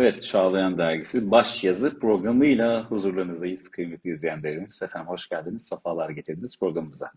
[0.00, 4.82] Evet, Çağlayan Dergisi baş yazı programıyla huzurlarınızdayız kıymetli izleyenlerimiz.
[4.82, 7.10] Efendim hoş geldiniz, sefalar getirdiniz programımıza.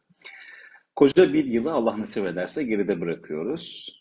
[0.96, 3.96] Koca bir yılı Allah nasip ederse geride bırakıyoruz.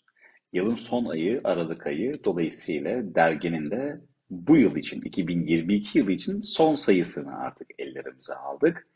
[0.53, 4.01] Yılın son ayı, Aralık ayı dolayısıyla derginin de
[4.31, 8.87] bu yıl için, 2022 yılı için son sayısını artık ellerimize aldık.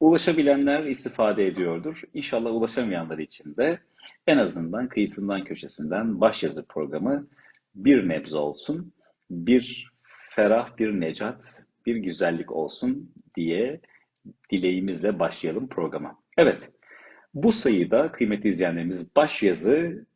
[0.00, 2.02] Ulaşabilenler istifade ediyordur.
[2.14, 3.78] İnşallah ulaşamayanlar için de
[4.26, 7.26] en azından kıyısından köşesinden başyazı programı
[7.74, 8.92] bir nebze olsun,
[9.30, 9.90] bir
[10.28, 13.80] ferah, bir necat, bir güzellik olsun diye
[14.50, 16.18] dileğimizle başlayalım programa.
[16.36, 16.70] Evet,
[17.34, 20.06] bu sayıda kıymetli izleyenlerimiz başyazı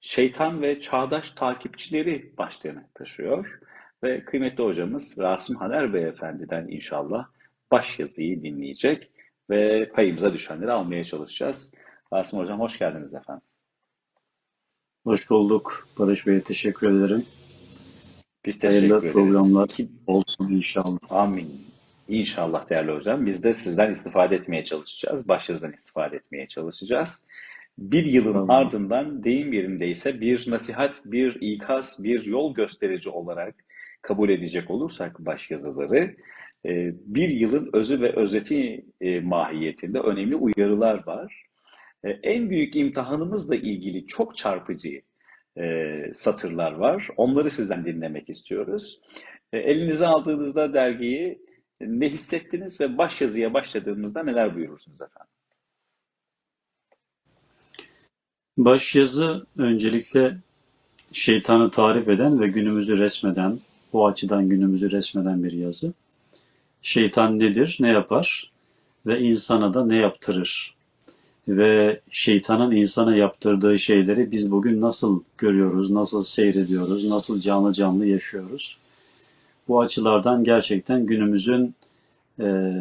[0.00, 3.60] şeytan ve çağdaş takipçileri başlığını taşıyor.
[4.02, 7.26] Ve kıymetli hocamız Rasim Haner Beyefendi'den inşallah
[7.70, 9.10] başyazıyı dinleyecek
[9.50, 11.72] ve payımıza düşenleri almaya çalışacağız.
[12.12, 13.42] Rasim Hocam hoş geldiniz efendim.
[15.04, 15.88] Hoş bulduk.
[15.98, 17.26] Barış Bey'e teşekkür ederim.
[18.46, 19.12] Biz teşekkür Hayırlı ederiz.
[19.12, 20.98] programlar Ki- olsun inşallah.
[21.10, 21.50] Amin.
[22.08, 23.26] İnşallah değerli hocam.
[23.26, 25.28] Biz de sizden istifade etmeye çalışacağız.
[25.28, 27.24] Başyazıdan istifade etmeye çalışacağız.
[27.78, 28.50] Bir yılın Tamam.
[28.50, 33.54] ardından deyim yerindeyse bir nasihat, bir ikaz, bir yol gösterici olarak
[34.02, 36.16] kabul edecek olursak başyazıları
[36.66, 41.46] e, bir yılın özü ve özeti e, mahiyetinde önemli uyarılar var.
[42.04, 45.00] E, En büyük imtihanımızla ilgili çok çarpıcı
[45.60, 47.08] e, satırlar var.
[47.16, 49.00] Onları sizden dinlemek istiyoruz.
[49.52, 51.38] E, Elinize aldığınızda dergiyi
[51.80, 55.32] ne hissettiniz ve başyazıya başladığımızda neler buyurursunuz efendim?
[58.58, 60.36] Başyazı öncelikle
[61.12, 63.58] şeytanı tarif eden ve günümüzü resmeden,
[63.92, 65.92] bu açıdan günümüzü resmeden bir yazı.
[66.82, 68.52] Şeytan nedir, ne yapar
[69.06, 70.79] ve insana da ne yaptırır?
[71.48, 78.78] Ve şeytanın insana yaptırdığı şeyleri biz bugün nasıl görüyoruz, nasıl seyrediyoruz, nasıl canlı canlı yaşıyoruz?
[79.68, 81.74] Bu açılardan gerçekten günümüzün
[82.40, 82.74] e,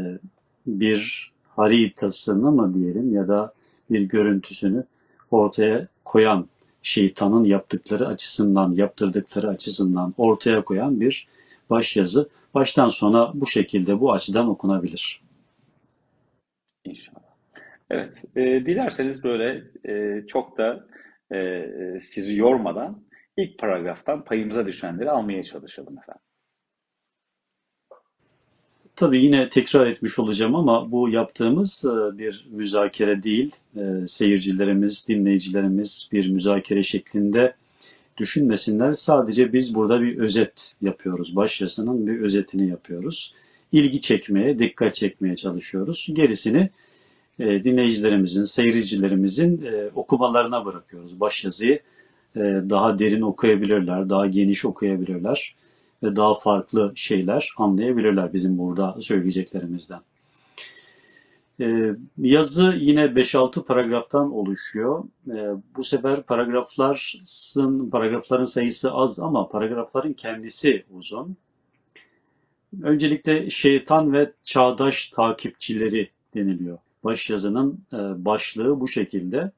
[0.68, 3.53] bir haritasını mı diyelim ya da
[3.90, 4.84] bir görüntüsünü
[5.31, 6.47] ortaya koyan
[6.81, 11.28] şeytanın yaptıkları açısından, yaptırdıkları açısından ortaya koyan bir
[11.70, 12.30] başyazı.
[12.53, 15.22] Baştan sona bu şekilde, bu açıdan okunabilir.
[16.86, 17.28] İnşallah.
[17.89, 20.88] Evet, e, dilerseniz böyle e, çok da
[21.33, 21.66] e,
[22.00, 23.03] sizi yormadan
[23.38, 26.22] ilk paragraftan payımıza düşenleri almaya çalışalım efendim.
[28.95, 33.55] Tabii yine tekrar etmiş olacağım ama bu yaptığımız e, bir müzakere değil.
[33.78, 37.55] E, Seyircilerimiz, dinleyicilerimiz bir müzakere şeklinde
[38.17, 38.94] düşünmesinler.
[38.94, 41.35] Sadece biz burada bir özet yapıyoruz.
[41.35, 43.33] Başyazının bir özetini yapıyoruz.
[43.72, 46.07] İlgi çekmeye, dikkat çekmeye çalışıyoruz.
[46.13, 46.69] Gerisini
[47.39, 51.19] e, dinleyicilerimizin, seyircilerimizin e, okumalarına bırakıyoruz.
[51.19, 51.79] Başyazıyı
[52.35, 52.39] e,
[52.69, 55.55] daha derin okuyabilirler, daha geniş okuyabilirler
[56.03, 59.99] ve daha farklı şeyler anlayabilirler bizim burada söyleyeceklerimizden.
[61.61, 65.03] E, yazı yine 5-6 paragraftan oluşuyor.
[65.75, 71.38] Bu sefer paragrafların, paragrafların sayısı az ama paragrafların kendisi uzun.
[72.83, 76.78] Öncelikle şeytan ve çağdaş takipçileri deniliyor.
[77.03, 79.51] Başyazının e, başlığı bu şekilde.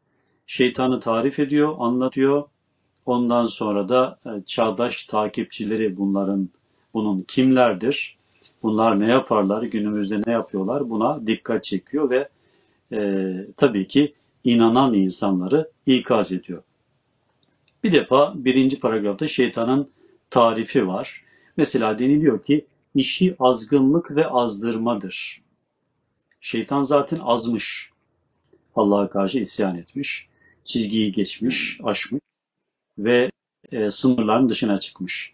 [0.47, 2.43] Şeytanı tarif ediyor, anlatıyor.
[3.05, 6.49] Ondan sonra da e, çağdaş takipçileri bunların
[6.93, 8.17] bunun kimlerdir?
[8.63, 9.63] Bunlar ne yaparlar?
[9.63, 10.89] Günümüzde ne yapıyorlar?
[10.89, 12.29] Buna dikkat çekiyor ve
[12.91, 14.13] e, tabii ki
[14.43, 16.63] inanan insanları ikaz ediyor.
[17.83, 19.89] Bir defa birinci paragrafta şeytanın
[20.29, 21.23] tarifi var.
[21.57, 22.65] Mesela deniliyor ki
[22.95, 25.41] işi azgınlık ve azdırmadır.
[26.41, 27.91] Şeytan zaten azmış.
[28.75, 30.29] Allah'a karşı isyan etmiş.
[30.63, 32.21] Çizgiyi geçmiş, aşmış
[32.97, 33.31] ve
[33.71, 35.33] e, sınırların dışına çıkmış.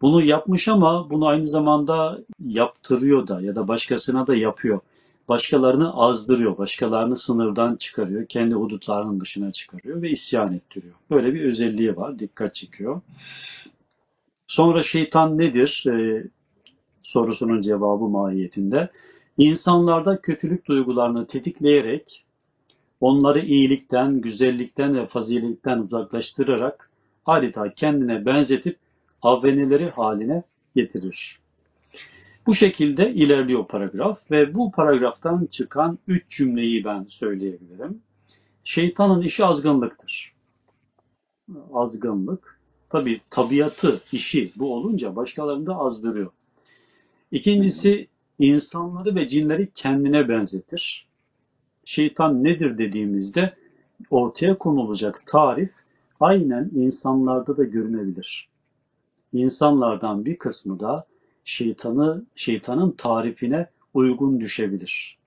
[0.00, 4.80] Bunu yapmış ama bunu aynı zamanda yaptırıyor da ya da başkasına da yapıyor.
[5.28, 10.94] Başkalarını azdırıyor, başkalarını sınırdan çıkarıyor, kendi hudutlarının dışına çıkarıyor ve isyan ettiriyor.
[11.10, 13.00] Böyle bir özelliği var, dikkat çekiyor.
[14.46, 15.84] Sonra şeytan nedir?
[15.88, 16.26] Ee,
[17.00, 18.90] sorusunun cevabı mahiyetinde.
[19.42, 22.24] İnsanlarda kötülük duygularını tetikleyerek
[23.00, 26.90] onları iyilikten, güzellikten ve faziletten uzaklaştırarak
[27.26, 28.78] adeta kendine benzetip
[29.22, 30.42] avveneleri haline
[30.76, 31.38] getirir.
[32.46, 38.02] Bu şekilde ilerliyor paragraf ve bu paragraftan çıkan üç cümleyi ben söyleyebilirim.
[38.64, 40.32] Şeytanın işi azgınlıktır.
[41.72, 42.60] Azgınlık.
[42.88, 46.30] Tabi tabiatı, işi bu olunca başkalarını da azdırıyor.
[47.30, 51.06] İkincisi insanları ve cinleri kendine benzetir.
[51.84, 53.54] Şeytan nedir dediğimizde
[54.10, 55.72] ortaya konulacak tarif
[56.20, 58.48] aynen insanlarda da görünebilir.
[59.32, 61.06] insanlardan bir kısmı da
[61.44, 65.18] şeytanı şeytanın tarifine uygun düşebilir.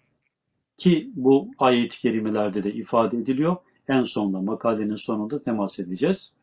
[0.78, 3.56] Ki bu ayet-i kerimelerde de ifade ediliyor.
[3.88, 6.34] En sonunda makalenin sonunda temas edeceğiz.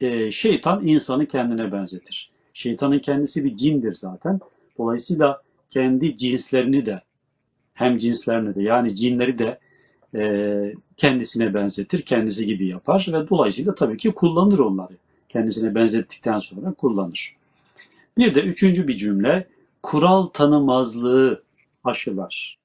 [0.00, 2.30] Ee, şeytan insanı kendine benzetir.
[2.52, 4.40] Şeytanın kendisi bir cindir zaten.
[4.78, 7.02] Dolayısıyla kendi cinslerini de
[7.74, 9.58] hem cinslerini de yani cinleri de
[10.14, 14.92] e, kendisine benzetir, kendisi gibi yapar ve dolayısıyla tabii ki kullanır onları.
[15.28, 17.36] Kendisine benzettikten sonra kullanır.
[18.18, 19.48] Bir de üçüncü bir cümle,
[19.82, 21.42] kural tanımazlığı
[21.84, 22.58] aşılar.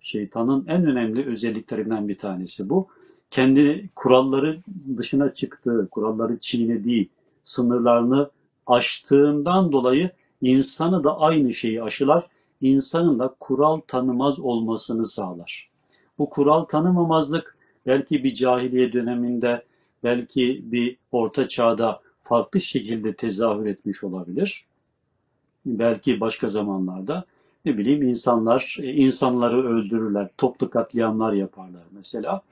[0.00, 2.88] Şeytanın en önemli özelliklerinden bir tanesi bu.
[3.30, 4.58] Kendi kuralları
[4.96, 7.08] dışına çıktığı, kuralları çiğnediği,
[7.42, 8.30] sınırlarını
[8.66, 10.10] aştığından dolayı
[10.42, 12.26] insanı da aynı şeyi aşılar,
[12.60, 15.70] insanın da kural tanımaz olmasını sağlar.
[16.18, 19.64] Bu kural tanımamazlık belki bir cahiliye döneminde,
[20.04, 24.64] belki bir orta çağda farklı şekilde tezahür etmiş olabilir.
[25.66, 27.24] Belki başka zamanlarda
[27.64, 32.42] ne bileyim insanlar insanları öldürürler, toplu katliamlar yaparlar mesela.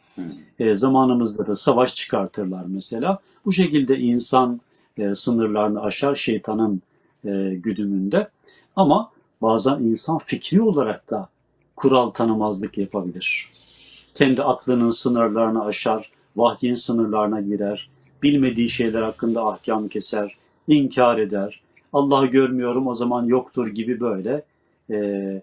[0.58, 3.18] E, zamanımızda da savaş çıkartırlar mesela.
[3.44, 4.60] Bu şekilde insan
[4.98, 6.82] e, sınırlarını aşar şeytanın
[7.24, 8.28] e, güdümünde.
[8.76, 9.10] Ama
[9.42, 11.28] bazen insan fikri olarak da
[11.76, 13.50] kural tanımazlık yapabilir.
[14.14, 17.88] Kendi aklının sınırlarını aşar, vahyin sınırlarına girer,
[18.22, 20.36] bilmediği şeyler hakkında ahkam keser,
[20.68, 21.60] inkar eder.
[21.92, 24.42] Allah'ı görmüyorum o zaman yoktur gibi böyle
[24.90, 25.42] e,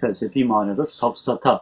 [0.00, 1.60] felsefi manada safsata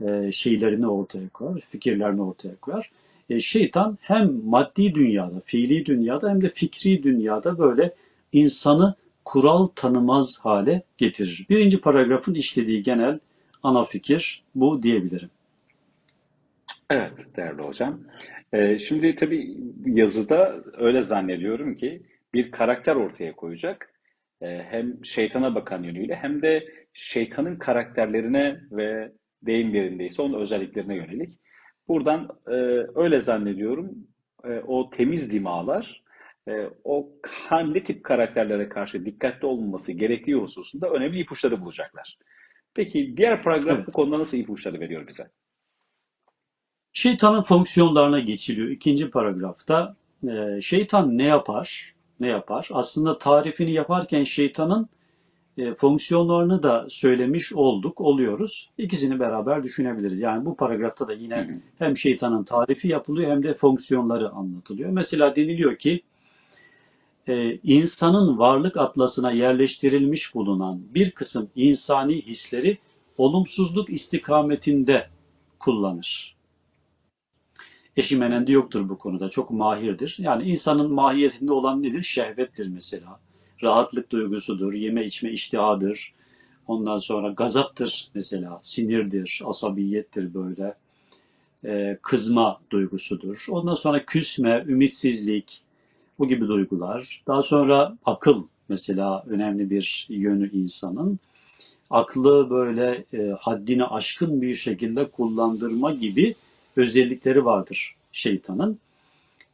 [0.00, 2.90] e, şeylerini ortaya koyar, fikirlerini ortaya koyar.
[3.30, 7.94] E, şeytan hem maddi dünyada, fiili dünyada hem de fikri dünyada böyle
[8.36, 8.94] insanı
[9.24, 11.46] kural tanımaz hale getirir.
[11.50, 13.18] Birinci paragrafın işlediği genel
[13.62, 15.30] ana fikir bu diyebilirim.
[16.90, 18.00] Evet değerli hocam.
[18.52, 19.56] Ee, şimdi tabii
[19.86, 22.02] yazıda öyle zannediyorum ki
[22.34, 23.92] bir karakter ortaya koyacak.
[24.42, 29.12] Ee, hem şeytana bakan yönüyle hem de şeytanın karakterlerine ve
[29.42, 31.34] deyim yerindeyse onun özelliklerine yönelik.
[31.88, 32.54] Buradan e,
[32.94, 33.90] öyle zannediyorum
[34.44, 36.05] e, o temiz dimağlar
[36.48, 37.08] e, o
[37.48, 42.18] hangi tip karakterlere karşı dikkatli olunması gerektiği hususunda önemli ipuçları bulacaklar.
[42.74, 43.86] Peki diğer paragraf Evet.
[43.86, 45.30] bu konuda nasıl ipuçları veriyor bize?
[46.92, 48.68] Şeytanın fonksiyonlarına geçiliyor.
[48.68, 49.96] İkinci paragrafta
[50.28, 51.94] e, şeytan ne yapar?
[52.20, 52.68] Ne yapar?
[52.72, 54.88] Aslında tarifini yaparken şeytanın
[55.58, 58.70] e, fonksiyonlarını da söylemiş olduk, oluyoruz.
[58.78, 60.20] İkisini beraber düşünebiliriz.
[60.20, 64.90] Yani bu paragrafta da yine hem şeytanın tarifi yapılıyor hem de fonksiyonları anlatılıyor.
[64.90, 66.02] Mesela deniliyor ki
[67.28, 72.78] e, insanın varlık atlasına yerleştirilmiş bulunan bir kısım insani hisleri
[73.18, 75.08] olumsuzluk istikametinde
[75.58, 76.36] kullanır.
[77.96, 79.28] Eşimenendi yoktur bu konuda.
[79.28, 80.16] Çok mahirdir.
[80.18, 82.02] Yani insanın mahiyetinde olan nedir?
[82.02, 83.20] Şehvettir mesela.
[83.62, 86.14] Rahatlık duygusudur, yeme içme iştihadır.
[86.66, 90.74] Ondan sonra gazaptır mesela, sinirdir, asabiyettir böyle.
[91.64, 93.46] Ee, kızma duygusudur.
[93.50, 95.62] Ondan sonra küsme, ümitsizlik,
[96.18, 97.22] bu gibi duygular.
[97.26, 101.18] Daha sonra akıl mesela önemli bir yönü insanın.
[101.90, 106.34] Aklı böyle e, haddini aşkın bir şekilde kullandırma gibi
[106.76, 108.78] özellikleri vardır şeytanın.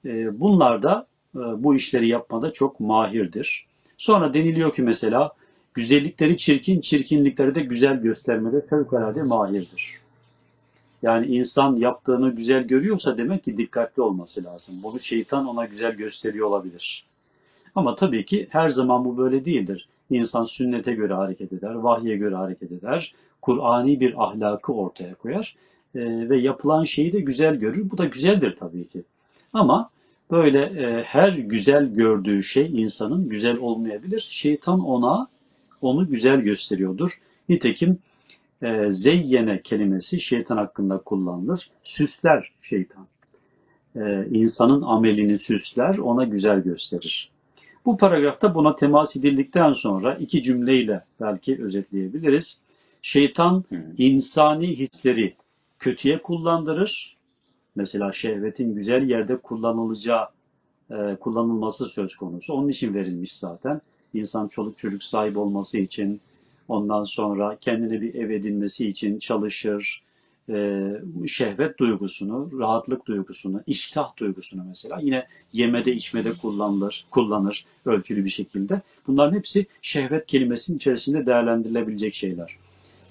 [0.05, 3.67] E, bunlar da e, bu işleri yapmada çok mahirdir.
[3.99, 5.33] Sonra deniliyor ki mesela
[5.75, 10.02] güzellikleri çirkin, çirkinlikleri de güzel göstermede fevkalade mahirdir.
[11.03, 14.75] Yani insan yaptığını güzel görüyorsa demek ki dikkatli olması lazım.
[14.83, 17.05] Bunu şeytan ona güzel gösteriyor olabilir.
[17.75, 19.89] Ama tabii ki her zaman bu böyle değildir.
[20.11, 25.57] İnsan sünnete göre hareket eder, vahye göre hareket eder, Kur'ani bir ahlakı ortaya koyar
[25.95, 27.91] e, ve yapılan şeyi de güzel görür.
[27.91, 29.03] Bu da güzeldir tabii ki.
[29.53, 29.91] Ama
[30.31, 34.27] böyle e, her güzel gördüğü şey insanın güzel olmayabilir.
[34.31, 35.29] Şeytan ona
[35.83, 37.21] onu güzel gösteriyordur.
[37.49, 37.99] Nitekim
[38.63, 41.71] e, zeyyene kelimesi şeytan hakkında kullanılır.
[41.83, 43.07] Süsler şeytan.
[43.97, 47.31] E, insanın amelini süsler, ona güzel gösterir.
[47.85, 52.63] Bu paragrafta buna temas edildikten sonra iki cümleyle belki özetleyebiliriz.
[53.03, 53.65] Şeytan
[53.99, 55.35] insani hisleri
[55.79, 57.17] kötüye kullandırır.
[57.75, 60.29] Mesela şehvetin güzel yerde kullanılacağı
[60.91, 62.53] e, kullanılması söz konusu.
[62.53, 63.81] Onun için verilmiş zaten.
[64.15, 66.21] İnsan çoluk çocuk sahibi olması için,
[66.73, 70.03] ondan sonra kendine bir ev edinmesi için çalışır.
[70.49, 70.89] E,
[71.27, 78.81] şehvet duygusunu, rahatlık duygusunu, iştah duygusunu mesela yine yemede içmede kullanılır, kullanır ölçülü bir şekilde.
[79.07, 82.57] Bunların hepsi şehvet kelimesinin içerisinde değerlendirilebilecek şeyler.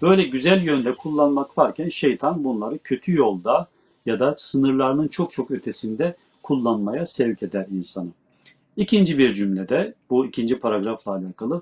[0.01, 3.67] Böyle güzel yönde kullanmak varken şeytan bunları kötü yolda
[4.05, 8.09] ya da sınırlarının çok çok ötesinde kullanmaya sevk eder insanı.
[8.77, 11.61] İkinci bir cümlede bu ikinci paragrafla alakalı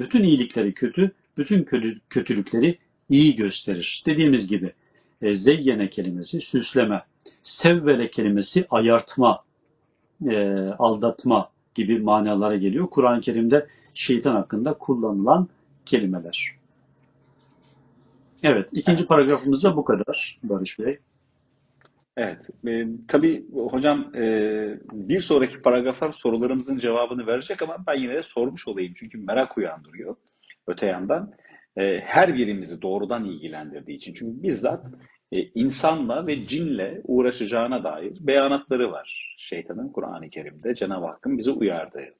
[0.00, 4.02] bütün iyilikleri kötü, bütün kötü, kötülükleri iyi gösterir.
[4.06, 4.72] Dediğimiz gibi
[5.22, 7.02] e, zeyyene kelimesi süsleme,
[7.42, 9.44] sevvele kelimesi ayartma,
[10.30, 12.90] e, aldatma gibi manalara geliyor.
[12.90, 15.48] Kur'an-ı Kerim'de şeytan hakkında kullanılan
[15.86, 16.56] kelimeler.
[18.42, 20.98] Evet, ikinci paragrafımız da bu kadar Barış Bey.
[22.16, 24.22] Evet, e, tabii hocam e,
[24.92, 30.16] bir sonraki paragraflar sorularımızın cevabını verecek ama ben yine de sormuş olayım çünkü merak uyandırıyor
[30.70, 31.32] öte yandan.
[31.76, 34.86] E, her birimizi doğrudan ilgilendirdiği için çünkü bizzat
[35.32, 42.14] e, insanla ve cinle uğraşacağına dair beyanatları var şeytanın Kur'an-ı Kerim'de Cenab-ı Hakk'ın bizi uyardığı.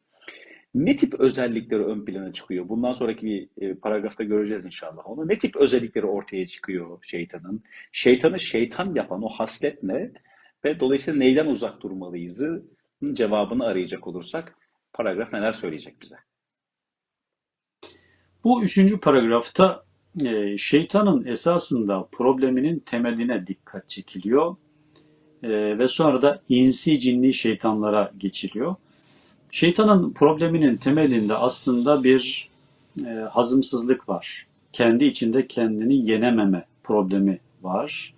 [0.75, 2.69] Ne tip özellikleri ön plana çıkıyor?
[2.69, 5.28] Bundan sonraki bir e, paragrafta göreceğiz inşallah onu.
[5.28, 7.62] Ne tip özellikleri ortaya çıkıyor şeytanın?
[7.92, 10.11] Şeytanı şeytan yapan o haslet ne?
[10.64, 12.64] Ve dolayısıyla neyden uzak durmalıyızı
[13.12, 14.54] cevabını arayacak olursak
[14.92, 16.16] paragraf neler söyleyecek bize?
[18.45, 19.83] Bu üçüncü paragrafta
[20.25, 24.57] e, şeytanın esasında probleminin temeline dikkat çekiliyor
[25.43, 28.75] e, ve sonra da insi cinli şeytanlara geçiliyor.
[29.51, 32.49] Şeytanın probleminin temelinde aslında bir
[33.07, 34.47] e, hazımsızlık var.
[34.73, 38.15] Kendi içinde kendini yenememe problemi var.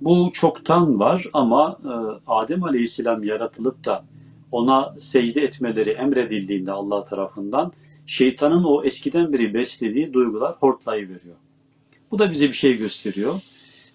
[0.00, 1.78] Bu çoktan var ama
[2.26, 4.04] Adem Aleyhisselam yaratılıp da
[4.52, 7.72] ona secde etmeleri emredildiğinde Allah tarafından
[8.08, 11.36] şeytanın o eskiden beri beslediği duygular hortlayıveriyor.
[12.10, 13.40] Bu da bize bir şey gösteriyor.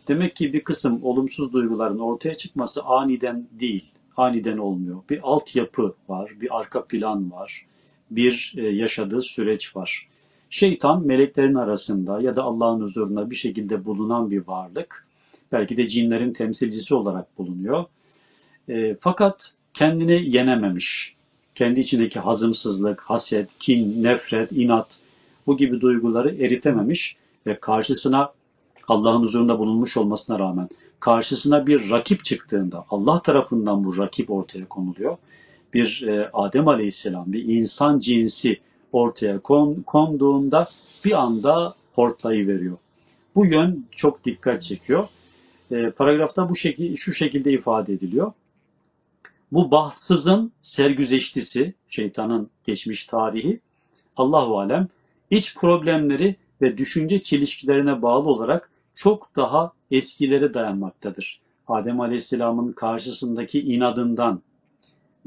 [0.07, 5.01] Demek ki bir kısım olumsuz duyguların ortaya çıkması aniden değil, aniden olmuyor.
[5.09, 7.65] Bir altyapı var, bir arka plan var,
[8.11, 10.09] bir e, yaşadığı süreç var.
[10.49, 15.07] Şeytan meleklerin arasında ya da Allah'ın huzurunda bir şekilde bulunan bir varlık.
[15.51, 17.85] Belki de cinlerin temsilcisi olarak bulunuyor.
[18.69, 21.15] E, fakat kendini yenememiş.
[21.55, 24.99] Kendi içindeki hazımsızlık, haset, kin, nefret, inat
[25.47, 27.15] bu gibi duyguları eritememiş
[27.47, 28.31] ve karşısına
[28.87, 30.69] Allah'ın huzurunda bulunmuş olmasına rağmen
[30.99, 35.17] karşısına bir rakip çıktığında Allah tarafından bu rakip ortaya konuluyor.
[35.73, 38.59] Bir e, Adem Aleyhisselam, bir insan cinsi
[38.91, 40.69] ortaya kon, konduğunda
[41.05, 42.77] bir anda hortlayıveriyor.
[43.35, 45.07] Bu yön çok dikkat çekiyor.
[45.71, 48.31] E, paragrafta bu şekil, şu şekilde ifade ediliyor.
[49.53, 53.59] Bu bahtsızın sergüzeştisi, şeytanın geçmiş tarihi,
[54.17, 54.87] Allahu alem
[55.29, 61.41] iç problemleri ve düşünce çelişkilerine bağlı olarak çok daha eskilere dayanmaktadır.
[61.67, 64.41] Adem Aleyhisselam'ın karşısındaki inadından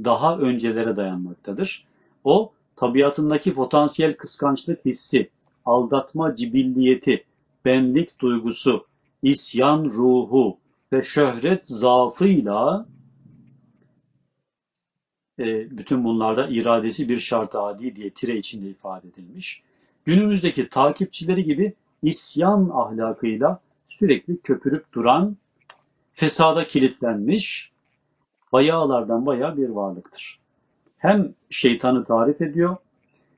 [0.04, 1.86] daha öncelere dayanmaktadır.
[2.24, 5.30] O tabiatındaki potansiyel kıskançlık hissi,
[5.64, 7.24] aldatma cibilliyeti,
[7.64, 8.86] benlik duygusu,
[9.22, 10.58] isyan ruhu
[10.92, 12.86] ve şöhret zaafıyla
[15.38, 19.62] bütün bunlarda iradesi bir şart adi diye tire içinde ifade edilmiş.
[20.04, 25.36] Günümüzdeki takipçileri gibi isyan ahlakıyla sürekli köpürüp duran,
[26.12, 27.72] fesada kilitlenmiş,
[28.52, 30.38] bayağılardan bayağı bir varlıktır.
[30.98, 32.76] Hem şeytanı tarif ediyor,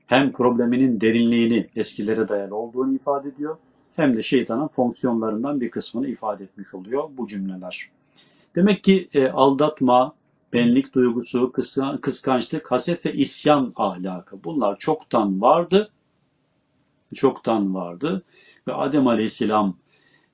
[0.07, 3.57] hem probleminin derinliğini eskilere dayalı olduğunu ifade ediyor,
[3.95, 7.89] hem de şeytanın fonksiyonlarından bir kısmını ifade etmiş oluyor bu cümleler.
[8.55, 10.13] Demek ki e, aldatma,
[10.53, 11.51] benlik duygusu,
[12.01, 15.91] kıskançlık, haset ve isyan ahlakı bunlar çoktan vardı.
[17.13, 18.23] Çoktan vardı
[18.67, 19.77] ve Adem Aleyhisselam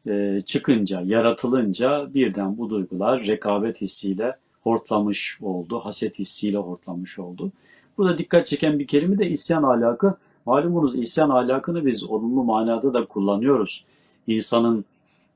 [0.08, 7.52] e, çıkınca, yaratılınca birden bu duygular rekabet hissiyle hortlamış oldu, haset hissiyle hortlamış oldu.
[7.98, 10.18] Burada dikkat çeken bir kelime de isyan ahlakı.
[10.46, 13.86] Malumunuz isyan ahlakını biz olumlu manada da kullanıyoruz.
[14.28, 14.86] İnsanın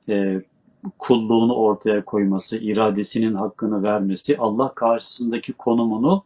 [0.10, 0.42] e,
[1.00, 6.24] kulluğunu ortaya koyması, iradesinin hakkını vermesi, Allah karşısındaki konumunu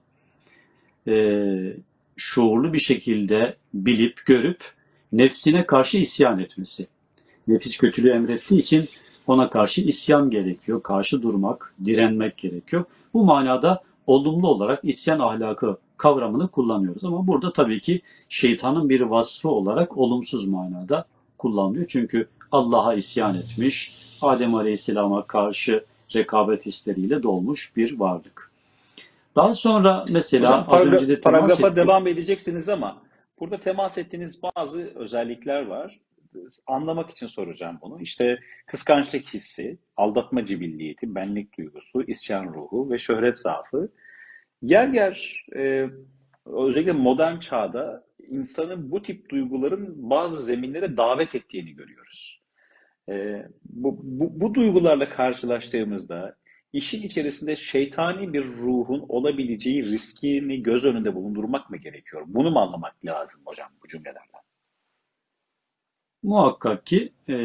[1.07, 1.75] e,
[2.17, 4.71] şuurlu bir şekilde bilip görüp
[5.11, 6.87] nefsine karşı isyan etmesi.
[7.47, 8.89] Nefis kötülüğü emrettiği için
[9.27, 12.85] ona karşı isyan gerekiyor, karşı durmak, direnmek gerekiyor.
[13.13, 17.05] Bu manada olumlu olarak isyan ahlakı kavramını kullanıyoruz.
[17.05, 21.05] Ama burada tabii ki şeytanın bir vasfı olarak olumsuz manada
[21.37, 21.85] kullanılıyor.
[21.89, 28.51] Çünkü Allah'a isyan etmiş, Adem Aleyhisselam'a karşı rekabet hisleriyle dolmuş bir varlık.
[29.35, 31.83] Daha sonra mesela Hocam, az önce de temas paragrafa ettik.
[31.83, 33.01] devam edeceksiniz ama
[33.39, 35.99] burada temas ettiğiniz bazı özellikler var.
[36.67, 38.01] Anlamak için soracağım bunu.
[38.01, 43.89] İşte kıskançlık hissi, aldatma cibilliyeti, benlik duygusu, isyan ruhu ve şöhret zaafı.
[44.61, 45.89] Yer yer e,
[46.45, 52.42] özellikle modern çağda insanın bu tip duyguların bazı zeminlere davet ettiğini görüyoruz.
[53.09, 56.35] E, bu, bu, bu duygularla karşılaştığımızda
[56.73, 62.23] işin içerisinde şeytani bir ruhun olabileceği riskini göz önünde bulundurmak mı gerekiyor?
[62.27, 64.41] Bunu mu anlamak lazım hocam bu cümlelerden?
[66.23, 67.35] Muhakkak ki e,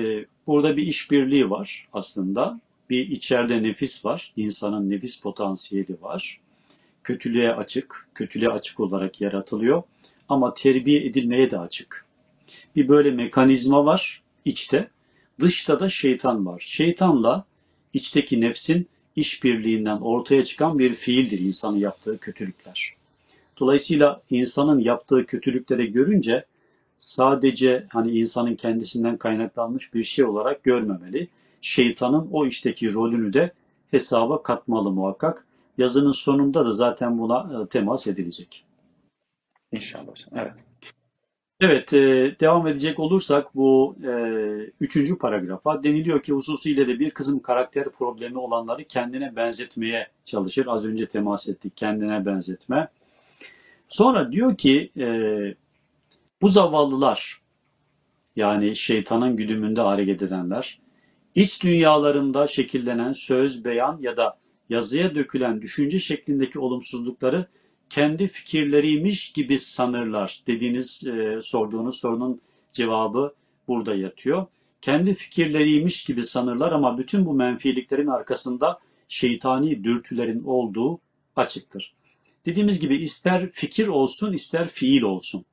[0.47, 2.61] burada bir işbirliği var aslında.
[2.91, 6.41] Bir içeride nefis var, insanın nefis potansiyeli var.
[7.05, 9.83] Kötülüğe açık, kötülüğe açık olarak yaratılıyor
[10.29, 12.07] ama terbiye edilmeye de açık.
[12.77, 14.91] Bir böyle mekanizma var içte,
[15.41, 16.61] dışta da şeytan var.
[16.67, 17.45] Şeytanla
[17.95, 22.95] içteki nefsin işbirliğinden ortaya çıkan bir fiildir insanın yaptığı kötülükler.
[23.61, 26.45] Dolayısıyla insanın yaptığı kötülükleri görünce
[26.97, 31.29] sadece hani insanın kendisinden kaynaklanmış bir şey olarak görmemeli.
[31.61, 33.53] Şeytanın o işteki rolünü de
[33.91, 35.47] hesaba katmalı muhakkak.
[35.79, 38.65] Yazının sonunda da zaten buna e, temas edilecek.
[39.73, 40.15] İnşallah.
[40.35, 40.53] Evet.
[41.61, 44.11] Evet, e, devam edecek olursak bu e,
[44.81, 50.67] üçüncü paragrafa deniliyor ki hususiyle de bir kızın karakter problemi olanları kendine benzetmeye çalışır.
[50.69, 52.89] Az önce temas ettik kendine benzetme.
[53.89, 55.07] Sonra diyor ki e,
[56.43, 57.43] bu zavallılar
[58.37, 60.81] yani şeytanın güdümünde hareket edenler
[61.35, 64.39] iç dünyalarında şekillenen söz, beyan ya da
[64.69, 67.47] yazıya dökülen düşünce şeklindeki olumsuzlukları
[67.91, 72.41] kendi fikirleriymiş gibi sanırlar dediğiniz e, sorduğunuz sorunun
[72.73, 73.35] cevabı
[73.69, 74.47] burada yatıyor.
[74.81, 80.99] Kendi fikirleriymiş gibi sanırlar ama bütün bu menfiliklerin arkasında şeytani dürtülerin olduğu
[81.37, 81.95] açıktır.
[82.47, 85.45] Dediğimiz gibi ister fikir olsun ister fiil olsun.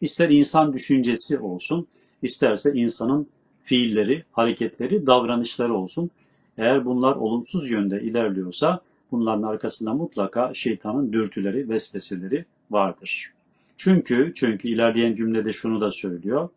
[0.00, 1.86] İster insan düşüncesi olsun,
[2.22, 3.28] isterse insanın
[3.64, 6.10] fiilleri, hareketleri, davranışları olsun.
[6.58, 13.32] Eğer bunlar olumsuz yönde ilerliyorsa bunların arkasında mutlaka şeytanın dürtüleri, vesveseleri vardır.
[13.76, 16.48] Çünkü çünkü ilerleyen cümlede şunu da söylüyor.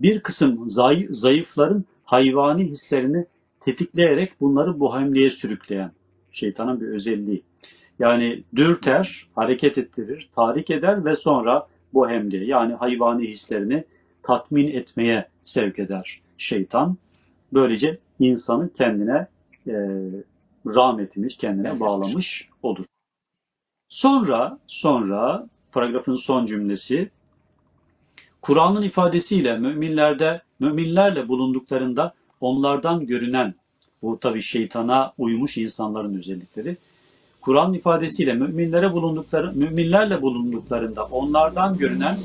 [0.00, 0.68] Bir kısım
[1.10, 3.26] zayıfların hayvani hislerini
[3.60, 5.92] tetikleyerek bunları bu hamleye sürükleyen
[6.32, 7.42] şeytanın bir özelliği.
[7.98, 13.84] Yani dürter, hareket ettirir, tahrik eder ve sonra bu hemli yani hayvani hislerini
[14.22, 16.96] tatmin etmeye sevk eder şeytan.
[17.52, 19.26] Böylece insanı kendine
[19.66, 19.74] e,
[20.66, 22.84] rahmetimiz kendine evet, bağlamış olur.
[23.88, 27.10] Sonra sonra paragrafın son cümlesi
[28.42, 33.54] Kur'an'ın ifadesiyle müminlerde müminlerle bulunduklarında onlardan görünen
[34.02, 36.76] bu tabi şeytana uymuş insanların özellikleri
[37.40, 42.18] Kur'an ifadesiyle müminlere bulundukları, müminlerle bulunduklarında onlardan görünen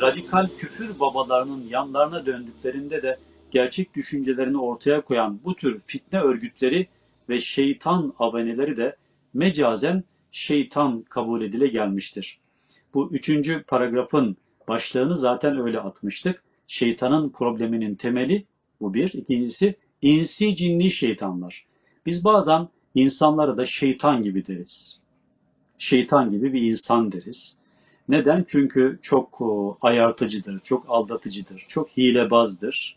[0.00, 3.16] radikal küfür babalarının yanlarına döndüklerinde de
[3.50, 6.86] gerçek düşüncelerini ortaya koyan bu tür fitne örgütleri
[7.28, 8.96] ve şeytan aboneleri de
[9.34, 12.38] mecazen şeytan kabul edile gelmiştir.
[12.94, 14.36] Bu üçüncü paragrafın
[14.68, 16.42] başlığını zaten öyle atmıştık.
[16.66, 18.44] Şeytanın probleminin temeli
[18.80, 19.12] bu bir.
[19.12, 21.66] İkincisi insi cinli şeytanlar.
[22.06, 25.00] Biz bazen İnsanlara da şeytan gibi deriz.
[25.78, 27.58] Şeytan gibi bir insan deriz.
[28.08, 28.44] Neden?
[28.48, 29.40] Çünkü çok
[29.82, 32.96] ayartıcıdır, çok aldatıcıdır, çok hilebazdır.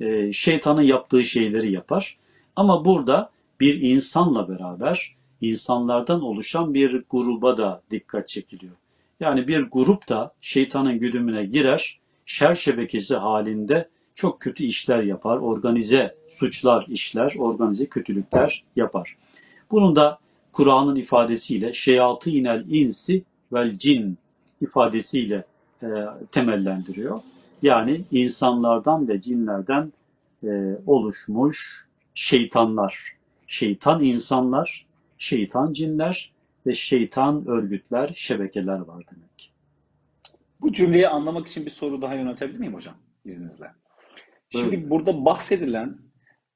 [0.00, 2.18] Ee, şeytanın yaptığı şeyleri yapar.
[2.56, 3.30] Ama burada
[3.60, 8.72] bir insanla beraber insanlardan oluşan bir gruba da dikkat çekiliyor.
[9.20, 16.14] Yani bir grup da şeytanın güdümüne girer, şer şebekesi halinde çok kötü işler yapar, organize
[16.28, 19.16] suçlar işler, organize kötülükler yapar.
[19.70, 20.18] Bunun da
[20.52, 24.18] Kur'an'ın ifadesiyle şeyatı inel insi vel cin
[24.60, 25.44] ifadesiyle
[25.82, 25.88] e,
[26.32, 27.20] temellendiriyor.
[27.62, 29.92] Yani insanlardan ve cinlerden
[30.44, 30.48] e,
[30.86, 33.12] oluşmuş şeytanlar,
[33.50, 34.86] şeytan insanlar,
[35.16, 36.32] şeytan cinler
[36.66, 39.52] ve şeytan örgütler, şebekeler var demek.
[40.60, 43.66] Bu cümleyi anlamak için bir soru daha yöneltebilir miyim hocam izninizle?
[44.50, 44.90] Şimdi evet.
[44.90, 45.98] burada bahsedilen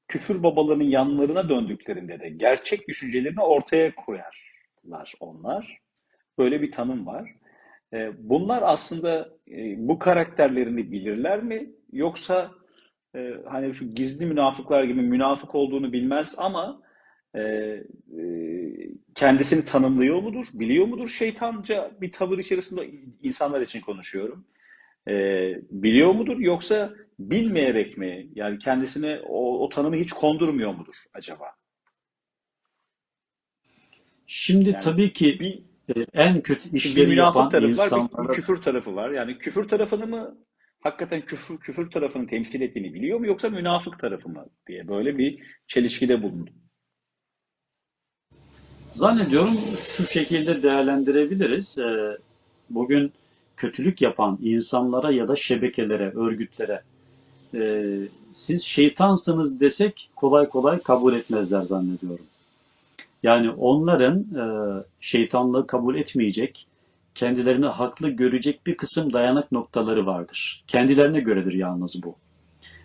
[0.07, 5.77] küfür babalarının yanlarına döndüklerinde de gerçek düşüncelerini ortaya koyarlar onlar.
[6.37, 7.35] Böyle bir tanım var.
[7.93, 11.69] Ee, bunlar aslında e, bu karakterlerini bilirler mi?
[11.91, 12.51] Yoksa
[13.15, 16.84] e, hani şu gizli münafıklar gibi münafık olduğunu bilmez ama
[17.35, 17.83] e,
[19.15, 20.45] kendisini tanımlıyor mudur?
[20.53, 22.91] Biliyor mudur şeytanca bir tavır içerisinde
[23.23, 24.45] insanlar için konuşuyorum.
[25.71, 26.39] Biliyor mudur?
[26.39, 31.45] Yoksa bilmeyerek mi yani kendisine o, o tanımı hiç kondurmuyor mudur acaba?
[34.27, 35.63] Şimdi yani tabii ki bir,
[35.95, 38.23] e, en kötü işleri bir yapan tarafı insanlara...
[38.23, 39.11] var, bir küfür tarafı var.
[39.11, 40.37] Yani küfür tarafını mı
[40.79, 45.43] hakikaten küfür, küfür tarafını temsil ettiğini biliyor mu yoksa münafık tarafı mı diye böyle bir
[45.67, 46.51] çelişkide bulundu.
[48.89, 51.77] Zannediyorum şu şekilde değerlendirebiliriz.
[51.77, 52.17] E,
[52.69, 53.13] bugün
[53.57, 56.81] kötülük yapan insanlara ya da şebekelere, örgütlere
[57.53, 57.83] e,
[58.31, 62.25] siz şeytansınız desek kolay kolay kabul etmezler zannediyorum.
[63.23, 64.45] Yani onların e,
[65.01, 66.67] şeytanlığı kabul etmeyecek,
[67.15, 70.63] kendilerini haklı görecek bir kısım dayanak noktaları vardır.
[70.67, 72.15] Kendilerine göredir yalnız bu.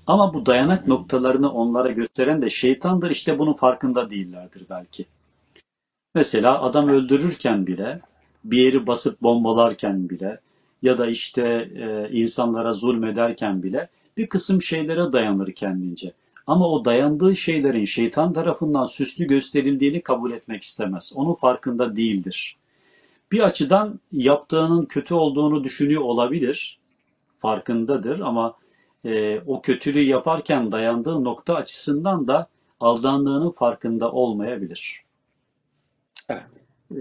[0.07, 3.11] Ama bu dayanak noktalarını onlara gösteren de şeytandır.
[3.11, 5.07] İşte bunun farkında değillerdir belki.
[6.14, 8.01] Mesela adam öldürürken bile,
[8.44, 10.40] bir yeri basıp bombalarken bile
[10.83, 16.12] ya da işte e, insanlara zulmederken bile bir kısım şeylere dayanır kendince.
[16.46, 21.12] Ama o dayandığı şeylerin şeytan tarafından süslü gösterildiğini kabul etmek istemez.
[21.16, 22.57] Onun farkında değildir.
[23.33, 26.79] Bir açıdan yaptığının kötü olduğunu düşünüyor olabilir.
[27.38, 28.57] Farkındadır ama
[29.05, 32.49] e, o kötülüğü yaparken dayandığı nokta açısından da
[32.81, 35.10] aldandığının farkında olmayabilir.
[36.29, 36.42] Evet.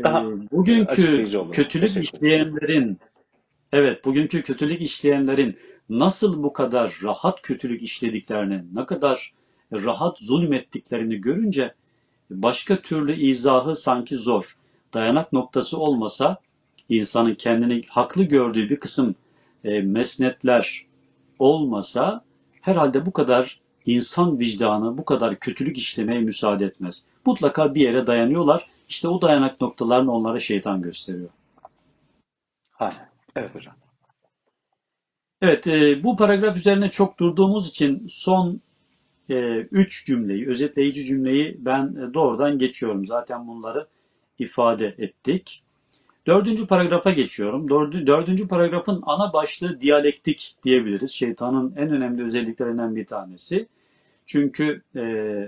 [0.03, 1.51] Daha bugünkü açıklayıcı oldu.
[1.51, 2.99] kötülük işleyenlerin,
[3.71, 5.57] evet bugünkü kötülük işleyenlerin
[5.89, 9.33] nasıl bu kadar rahat kötülük işlediklerini, ne kadar
[9.73, 11.73] rahat zulmettiklerini görünce
[12.29, 14.57] başka türlü izahı sanki zor.
[14.93, 16.37] Dayanak noktası olmasa
[16.89, 19.15] insanın kendini haklı gördüğü bir kısım
[19.63, 20.85] e, mesnetler
[21.39, 22.23] olmasa
[22.61, 27.05] herhalde bu kadar insan vicdanı bu kadar kötülük işlemeye müsaade etmez.
[27.25, 28.67] Mutlaka bir yere dayanıyorlar.
[28.89, 31.29] İşte o dayanak noktalarını onlara şeytan gösteriyor.
[32.71, 33.09] Hala.
[33.35, 33.75] Evet hocam.
[35.41, 38.61] Evet, e, bu paragraf üzerine çok durduğumuz için son
[39.29, 43.05] e, üç cümleyi, özetleyici cümleyi ben e, doğrudan geçiyorum.
[43.05, 43.87] Zaten bunları
[44.39, 45.63] ifade ettik.
[46.27, 47.69] Dördüncü paragrafa geçiyorum.
[47.69, 51.11] Dördü, dördüncü paragrafın ana başlığı diyalektik diyebiliriz.
[51.11, 53.67] Şeytanın en önemli özelliklerinden bir tanesi.
[54.25, 55.01] Çünkü e,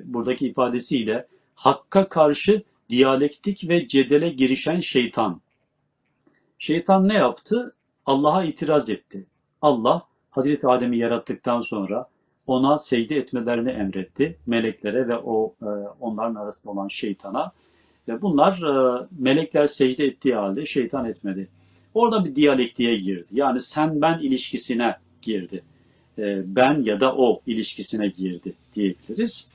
[0.05, 5.41] buradaki ifadesiyle hakka karşı diyalektik ve cedele girişen şeytan.
[6.57, 7.75] Şeytan ne yaptı?
[8.05, 9.25] Allah'a itiraz etti.
[9.61, 12.07] Allah Hazreti Adem'i yarattıktan sonra
[12.47, 14.37] ona secde etmelerini emretti.
[14.45, 15.65] Meleklere ve o e,
[15.99, 17.51] onların arasında olan şeytana.
[18.07, 21.47] Ve bunlar e, melekler secde ettiği halde şeytan etmedi.
[21.93, 23.27] Orada bir diyalektiğe girdi.
[23.31, 25.63] Yani sen ben ilişkisine girdi.
[26.17, 29.51] E, ben ya da o ilişkisine girdi diyebiliriz.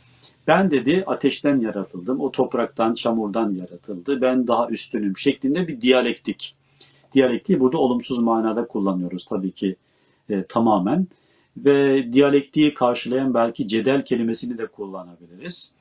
[0.47, 6.57] Ben dedi ateşten yaratıldım, o topraktan, çamurdan yaratıldı, ben daha üstünüm şeklinde bir diyalektik.
[7.13, 9.77] Diyalektiği burada olumsuz manada kullanıyoruz tabii ki
[10.31, 11.07] e, tamamen.
[11.57, 15.75] Ve diyalektiği karşılayan belki cedel kelimesini de kullanabiliriz.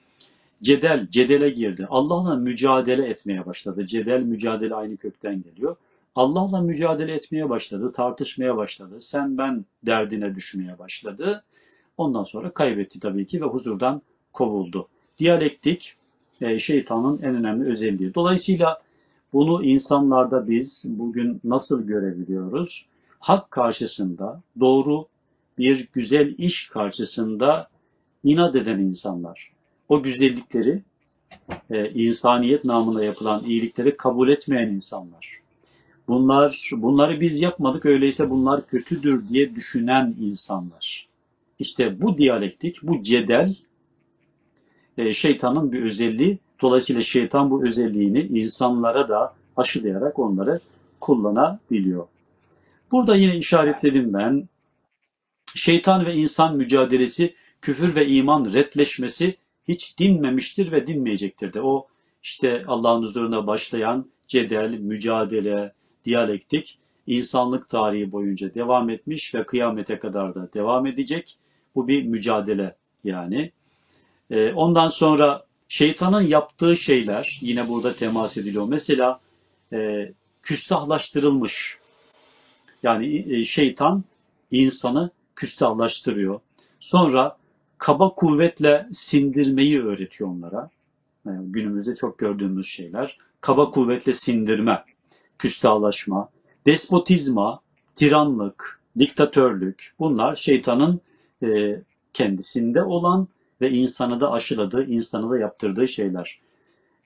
[0.64, 1.88] Cedel, cedele girdi.
[1.90, 3.86] Allah'la mücadele etmeye başladı.
[3.86, 5.76] Cedel, mücadele aynı kökten geliyor.
[6.16, 9.00] Allah'la mücadele etmeye başladı, tartışmaya başladı.
[9.00, 11.44] Sen ben derdine düşmeye başladı.
[11.98, 14.02] Ondan sonra kaybetti tabii ki ve huzurdan
[14.36, 14.88] kovuldu.
[15.18, 15.96] Diyalektik
[16.42, 18.14] e, şeytanın en önemli özelliği.
[18.16, 18.82] Dolayısıyla
[19.34, 22.86] bunu insanlarda biz bugün nasıl görebiliyoruz?
[23.20, 25.08] Hak karşısında, doğru
[25.58, 27.68] bir güzel iş karşısında
[28.24, 29.52] inat eden insanlar.
[29.90, 30.84] O güzellikleri,
[31.70, 35.40] e, insaniyet namına yapılan iyilikleri kabul etmeyen insanlar.
[36.08, 41.08] Bunlar, bunları biz yapmadık öyleyse bunlar kötüdür diye düşünen insanlar.
[41.60, 43.56] İşte bu diyalektik, bu cedel
[44.98, 46.40] e, şeytanın bir özelliği.
[46.62, 50.60] Dolayısıyla şeytan bu özelliğini insanlara da aşılayarak onları
[51.02, 52.08] kullanabiliyor.
[52.92, 54.50] Burada yine işaretledim ben.
[55.56, 61.62] Şeytan ve insan mücadelesi, küfür ve iman retleşmesi hiç dinmemiştir ve dinmeyecektir de.
[61.62, 61.88] O
[62.24, 70.36] işte Allah'ın huzuruna başlayan cedel, mücadele, diyalektik insanlık tarihi boyunca devam etmiş ve kıyamete kadar
[70.36, 71.38] da devam edecek.
[71.76, 73.52] Bu bir mücadele yani.
[74.32, 78.66] Ee, ondan sonra şeytanın yaptığı şeyler yine burada temas ediliyor.
[78.68, 79.20] Mesela
[79.74, 80.12] e,
[80.42, 81.78] küstahlaştırılmış.
[82.84, 84.04] Yani e, şeytan
[84.52, 86.40] insanı küstahlaştırıyor.
[86.80, 87.38] Sonra
[87.78, 90.70] kaba kuvvetle sindirmeyi öğretiyor onlara.
[91.26, 93.18] Yani günümüzde çok gördüğümüz şeyler.
[93.42, 94.84] Kaba kuvvetle sindirme,
[95.40, 96.30] küstahlaşma,
[96.66, 97.62] despotizma,
[97.96, 101.02] tiranlık, diktatörlük bunlar şeytanın
[101.44, 101.82] e,
[102.14, 103.28] kendisinde olan
[103.66, 106.40] ve insanı da aşıladığı, insanı da yaptırdığı şeyler.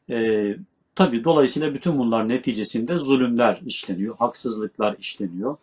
[0.09, 0.55] E,
[0.95, 5.57] tabii dolayısıyla bütün bunlar neticesinde zulümler işleniyor, haksızlıklar işleniyor,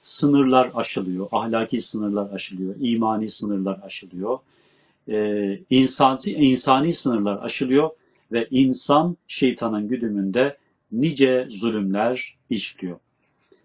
[0.00, 4.38] sınırlar aşılıyor, ahlaki sınırlar aşılıyor, imani sınırlar aşılıyor,
[5.08, 7.90] e, insansi, insani sınırlar aşılıyor
[8.32, 10.56] ve insan şeytanın güdümünde
[10.92, 12.98] nice zulümler işliyor.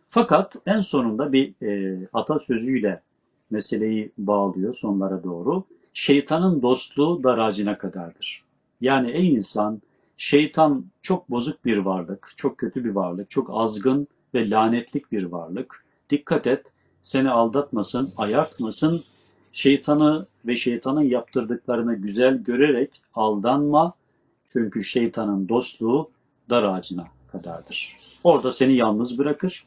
[0.09, 3.01] Fakat en sonunda bir e, atasözüyle
[3.49, 5.63] meseleyi bağlıyor sonlara doğru.
[5.97, 8.43] Şeytanın dostluğu daracına kadardır.
[8.81, 9.81] Yani ey insan,
[10.17, 15.85] şeytan çok bozuk bir varlık, çok kötü bir varlık, çok azgın ve lanetlik bir varlık.
[16.09, 16.65] Dikkat et,
[16.99, 19.03] seni aldatmasın, ayartmasın.
[19.51, 23.93] Şeytanı ve şeytanın yaptırdıklarını güzel görerek aldanma.
[24.45, 26.09] Çünkü şeytanın dostluğu
[26.49, 27.97] dar ağacına kadardır.
[28.23, 29.65] Orada seni yalnız bırakır.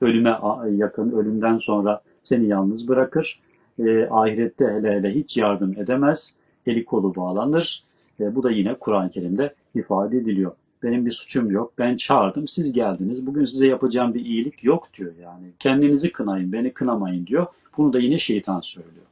[0.00, 0.38] Ölüme
[0.70, 3.40] yakın, ölümden sonra seni yalnız bırakır.
[3.78, 6.36] E, ahirette hele hele hiç yardım edemez.
[6.66, 7.84] Eli kolu bağlanır.
[8.20, 10.52] E, bu da yine Kur'an-ı Kerim'de ifade ediliyor.
[10.82, 11.72] Benim bir suçum yok.
[11.78, 12.48] Ben çağırdım.
[12.48, 13.26] Siz geldiniz.
[13.26, 15.46] Bugün size yapacağım bir iyilik yok diyor yani.
[15.58, 17.46] Kendinizi kınayın, beni kınamayın diyor.
[17.76, 19.06] Bunu da yine şeytan söylüyor.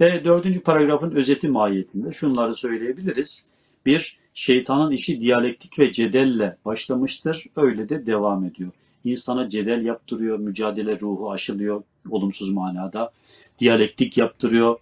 [0.00, 3.46] Ve dördüncü paragrafın özeti mahiyetinde şunları söyleyebiliriz.
[3.86, 7.46] Bir, şeytanın işi diyalektik ve cedelle başlamıştır.
[7.56, 8.70] Öyle de devam ediyor.
[9.04, 13.12] İnsana cedel yaptırıyor, mücadele ruhu aşılıyor olumsuz manada.
[13.58, 14.78] Diyalektik yaptırıyor,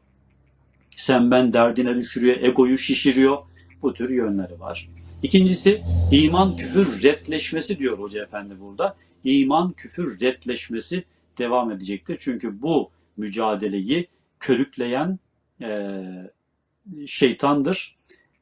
[0.91, 3.39] sen ben derdine düşürüyor, egoyu şişiriyor.
[3.83, 4.89] Bu tür yönleri var.
[5.23, 8.97] İkincisi iman küfür retleşmesi diyor Hoca Efendi burada.
[9.25, 11.05] İman küfür retleşmesi
[11.39, 12.17] devam edecektir.
[12.21, 14.09] Çünkü bu mücadeleyi
[14.41, 15.19] körükleyen
[15.61, 16.03] e,
[17.07, 17.97] şeytandır.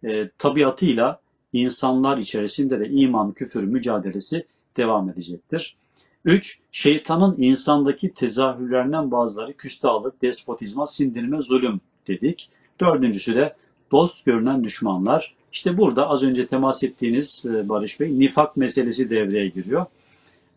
[0.05, 1.21] E, tabiatıyla
[1.53, 5.77] insanlar içerisinde de iman küfür mücadelesi devam edecektir.
[6.25, 6.59] 3.
[6.73, 12.51] Şeytanın insandaki tezahürlerinden bazıları küstahlık, despotizma, sindirme, zulüm dedik.
[12.81, 13.55] Dördüncüsü de
[13.93, 15.35] dost görünen düşmanlar.
[15.53, 19.87] İşte burada az önce temas ettiğiniz e, Barış Bey nifak meselesi devreye giriyor.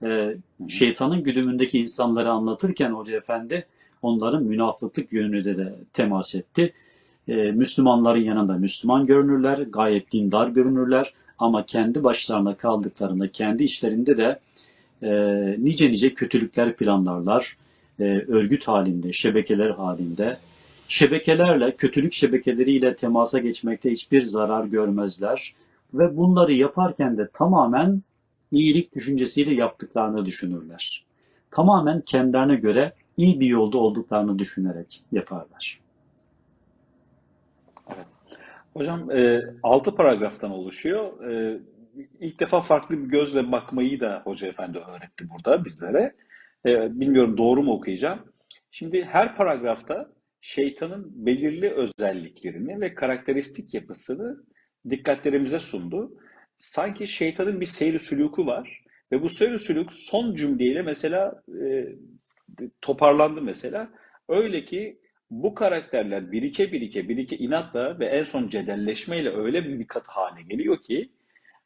[0.03, 0.35] Ee,
[0.69, 3.65] şeytanın güdümündeki insanları anlatırken Hoca Efendi
[4.01, 6.73] onların münafıklık yönünü de, de temas etti.
[7.27, 14.39] Ee, Müslümanların yanında Müslüman görünürler, gayet dindar görünürler ama kendi başlarına kaldıklarında kendi işlerinde de
[15.03, 15.11] e,
[15.59, 17.57] nice nice kötülükler planlarlar,
[17.99, 20.37] e, örgüt halinde, şebekeler halinde,
[20.87, 25.53] şebekelerle, kötülük şebekeleriyle temasa geçmekte hiçbir zarar görmezler.
[25.93, 28.01] Ve bunları yaparken de tamamen
[28.51, 31.05] iyilik düşüncesiyle yaptıklarını düşünürler.
[31.51, 35.79] Tamamen kendilerine göre iyi bir yolda olduklarını düşünerek yaparlar.
[37.87, 38.05] Evet.
[38.73, 41.29] Hocam e, 6 paragraftan oluşuyor.
[41.29, 41.59] E,
[42.19, 46.15] ilk defa farklı bir gözle bakmayı da Hoca Efendi öğretti burada bizlere.
[46.65, 48.19] E, bilmiyorum doğru mu okuyacağım.
[48.71, 50.09] Şimdi her paragrafta
[50.41, 54.43] şeytanın belirli özelliklerini ve karakteristik yapısını
[54.89, 56.11] dikkatlerimize sundu.
[56.57, 61.87] Sanki şeytanın bir seyri sülûku var ve bu seyri sülûk son cümleyle mesela e,
[62.81, 63.89] toparlandı mesela.
[64.29, 64.99] Öyle ki
[65.29, 70.81] bu karakterler birike birike birike inatla ve en son cedelleşmeyle öyle bir kat hale geliyor
[70.81, 71.11] ki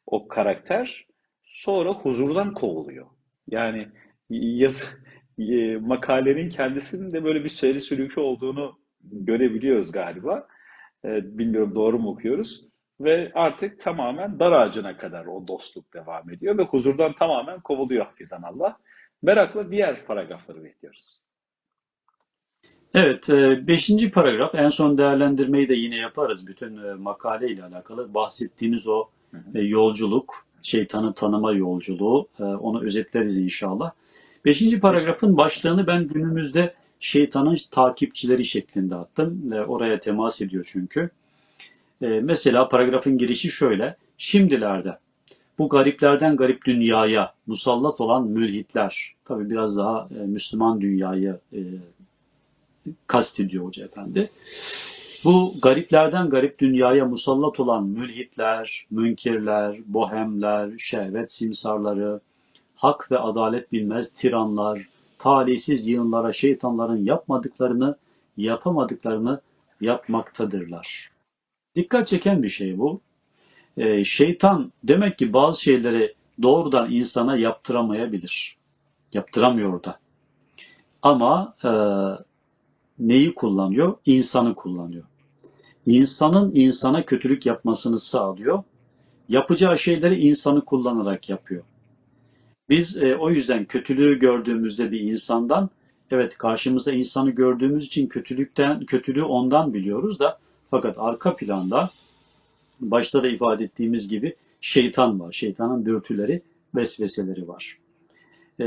[0.06, 1.06] o karakter
[1.42, 3.06] sonra huzurdan kovuluyor.
[3.48, 3.88] Yani
[4.30, 4.84] yazı,
[5.38, 10.48] e, makalenin kendisinin de böyle bir seyri sülükü olduğunu görebiliyoruz galiba.
[11.04, 12.66] E, bilmiyorum doğru mu okuyoruz.
[13.00, 18.42] Ve artık tamamen dar ağacına kadar o dostluk devam ediyor ve huzurdan tamamen kovuluyor hafizan
[18.42, 18.78] Allah.
[19.22, 21.20] Merakla diğer paragrafları bekliyoruz.
[22.94, 28.14] Evet, e, beşinci paragraf en son değerlendirmeyi de yine yaparız bütün e, makale ile alakalı.
[28.14, 29.08] Bahsettiğiniz o
[29.54, 33.92] yolculuk, şeytanı tanıma yolculuğu, onu özetleriz inşallah.
[34.44, 39.52] Beşinci paragrafın başlığını ben günümüzde şeytanın takipçileri şeklinde attım.
[39.52, 41.10] E, oraya temas ediyor çünkü.
[42.02, 43.96] E, mesela paragrafın girişi şöyle.
[44.18, 44.98] Şimdilerde
[45.58, 51.58] bu gariplerden garip dünyaya musallat olan mülhitler, tabi biraz daha e, Müslüman dünyayı e,
[53.06, 54.30] kastediyor Hoca Efendi.
[55.26, 62.20] Bu gariplerden garip dünyaya musallat olan mülhitler, münkirler, bohemler, şehvet simsarları,
[62.74, 67.96] hak ve adalet bilmez tiranlar, talihsiz yığınlara şeytanların yapmadıklarını,
[68.36, 69.40] yapamadıklarını
[69.80, 71.10] yapmaktadırlar.
[71.74, 73.00] Dikkat çeken bir şey bu.
[73.76, 78.56] Ee, şeytan demek ki bazı şeyleri doğrudan insana yaptıramayabilir.
[79.12, 79.98] Yaptıramıyor da.
[81.02, 81.70] Ama e,
[82.98, 83.96] neyi kullanıyor?
[84.06, 85.04] İnsanı kullanıyor.
[85.86, 88.62] İnsanın insana kötülük yapmasını sağlıyor.
[89.28, 91.62] Yapacağı şeyleri insanı kullanarak yapıyor.
[92.68, 95.70] Biz e, o yüzden kötülüğü gördüğümüzde bir insandan,
[96.10, 100.38] evet karşımızda insanı gördüğümüz için kötülükten kötülüğü ondan biliyoruz da
[100.70, 101.90] fakat arka planda
[102.80, 105.32] başta da ifade ettiğimiz gibi şeytan var.
[105.32, 106.42] Şeytanın dürtüleri,
[106.74, 107.78] vesveseleri var.
[108.58, 108.66] E,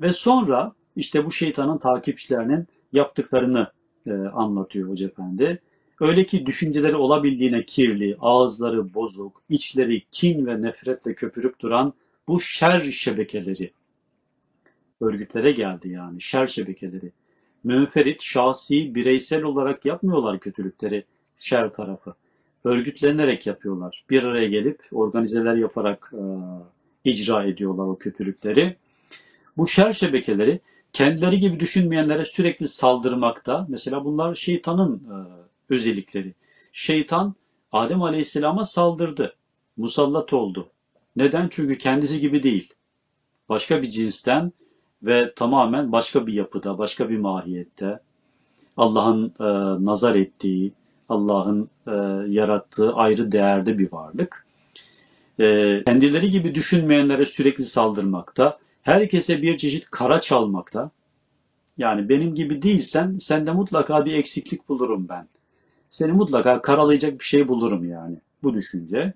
[0.00, 3.66] ve sonra işte bu şeytanın takipçilerinin yaptıklarını
[4.06, 5.60] e, anlatıyor Hoca Efendi.
[6.00, 11.92] Öyle ki düşünceleri olabildiğine kirli, ağızları bozuk, içleri kin ve nefretle köpürüp duran
[12.28, 13.72] bu şer şebekeleri
[15.00, 17.12] örgütlere geldi yani şer şebekeleri.
[17.64, 21.04] Münferit, şahsi, bireysel olarak yapmıyorlar kötülükleri
[21.36, 22.14] şer tarafı.
[22.64, 24.04] Örgütlenerek yapıyorlar.
[24.10, 26.22] Bir araya gelip organizeler yaparak e,
[27.10, 28.76] icra ediyorlar o kötülükleri.
[29.56, 30.60] Bu şer şebekeleri
[30.92, 33.66] kendileri gibi düşünmeyenlere sürekli saldırmakta.
[33.68, 35.16] Mesela bunlar şeytanın e,
[35.68, 36.34] özellikleri.
[36.72, 37.34] Şeytan
[37.72, 39.36] Adem Aleyhisselam'a saldırdı.
[39.76, 40.70] musallat oldu.
[41.16, 41.48] Neden?
[41.48, 42.74] Çünkü kendisi gibi değil.
[43.48, 44.52] Başka bir cinsten
[45.02, 48.00] ve tamamen başka bir yapıda, başka bir mahiyette.
[48.76, 49.44] Allah'ın e,
[49.84, 50.72] nazar ettiği,
[51.08, 51.92] Allah'ın e,
[52.32, 54.46] yarattığı ayrı değerde bir varlık.
[55.38, 55.44] E,
[55.84, 60.90] kendileri gibi düşünmeyenlere sürekli saldırmakta, herkese bir çeşit kara çalmakta.
[61.78, 65.28] Yani benim gibi değilsen sende mutlaka bir eksiklik bulurum ben.
[65.88, 69.12] Seni mutlaka karalayacak bir şey bulurum yani bu düşünce.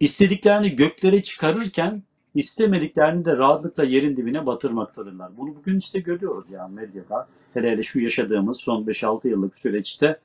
[0.00, 2.02] İstediklerini göklere çıkarırken
[2.34, 5.36] istemediklerini de rahatlıkla yerin dibine batırmaktadırlar.
[5.36, 7.28] Bunu bugün işte görüyoruz yani medyada.
[7.54, 10.18] Hele hele şu yaşadığımız son 5-6 yıllık süreçte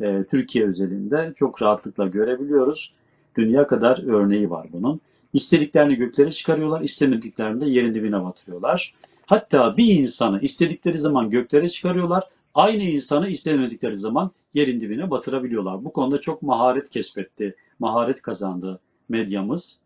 [0.00, 2.94] e, Türkiye özelinde çok rahatlıkla görebiliyoruz.
[3.36, 5.00] Dünya kadar örneği var bunun.
[5.32, 8.94] İstediklerini göklere çıkarıyorlar, istemediklerini de yerin dibine batırıyorlar.
[9.26, 15.84] Hatta bir insanı istedikleri zaman göklere çıkarıyorlar, aynı insanı istemedikleri zaman yerin dibine batırabiliyorlar.
[15.84, 19.80] Bu konuda çok maharet kesbetti, maharet kazandı medyamız.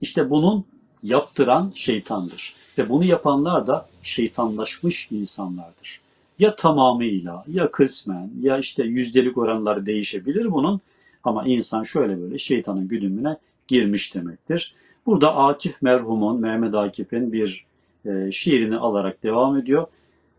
[0.00, 0.64] İşte bunun
[1.02, 2.54] yaptıran şeytandır.
[2.78, 6.00] Ve bunu yapanlar da şeytanlaşmış insanlardır.
[6.38, 10.80] Ya tamamıyla, ya kısmen, ya işte yüzdelik oranları değişebilir bunun.
[11.24, 13.36] Ama insan şöyle böyle şeytanın güdümüne
[13.68, 14.74] girmiş demektir.
[15.06, 17.66] Burada Akif merhumun, Mehmet Akif'in bir
[18.04, 19.86] e, şiirini alarak devam ediyor.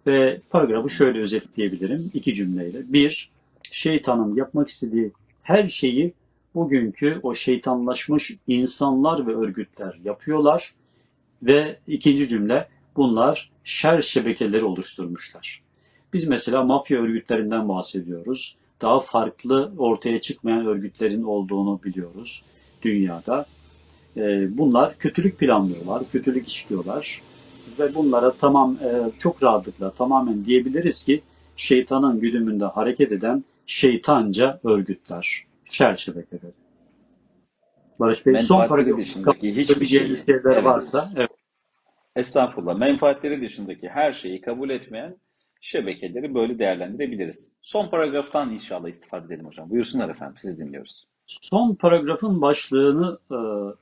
[0.07, 2.93] Ve paragrafı şöyle özetleyebilirim iki cümleyle.
[2.93, 3.29] Bir,
[3.71, 5.11] şeytanın yapmak istediği
[5.43, 6.13] her şeyi
[6.55, 10.73] bugünkü o şeytanlaşmış insanlar ve örgütler yapıyorlar.
[11.43, 15.61] Ve ikinci cümle bunlar şer şebekeleri oluşturmuşlar.
[16.13, 18.55] Biz mesela mafya örgütlerinden bahsediyoruz.
[18.81, 22.43] Daha farklı ortaya çıkmayan örgütlerin olduğunu biliyoruz
[22.81, 23.45] dünyada.
[24.17, 27.21] Ee, bunlar kötülük planlıyorlar, kötülük işliyorlar
[27.79, 31.21] ve bunlara tamam e, çok rahatlıkla tamamen diyebiliriz ki
[31.55, 36.53] şeytanın güdümünde hareket eden şeytanca örgütler, şer şebekeleri.
[37.99, 41.29] Barış Bey son Menfaatleri paragrafı dışındaki hiçbir şeyi, şeyler evet, varsa evet.
[42.15, 45.17] estağfurullah, menfaatleri dışındaki her şeyi kabul etmeyen
[45.61, 47.51] şebekeleri böyle değerlendirebiliriz.
[47.61, 49.69] Son paragraftan inşallah istifade edelim hocam.
[49.69, 51.07] Buyursunlar efendim, siz dinliyoruz.
[51.25, 53.37] Son paragrafın başlığını e,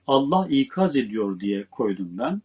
[0.08, 2.42] Allah ikaz ediyor diye koydum ben.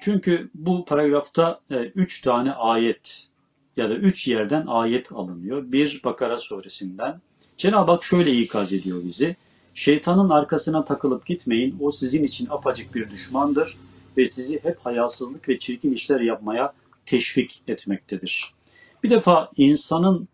[0.00, 3.28] Çünkü bu paragrafta e, üç tane ayet
[3.76, 5.72] ya da üç yerden ayet alınıyor.
[5.72, 7.20] Bir Bakara suresinden.
[7.56, 9.36] Cenab-ı Hak şöyle ikaz ediyor bizi.
[9.74, 11.76] Şeytanın arkasına takılıp gitmeyin.
[11.80, 13.76] O sizin için apacık bir düşmandır
[14.16, 16.72] ve sizi hep hayasızlık ve çirkin işler yapmaya
[17.06, 18.54] teşvik etmektedir.
[19.02, 20.28] Bir defa insanın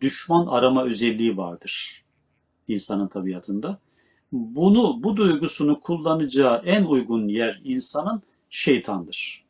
[0.00, 2.04] düşman arama özelliği vardır.
[2.68, 3.78] insanın tabiatında.
[4.32, 9.44] Bunu, bu duygusunu kullanacağı en uygun yer insanın şeytandır.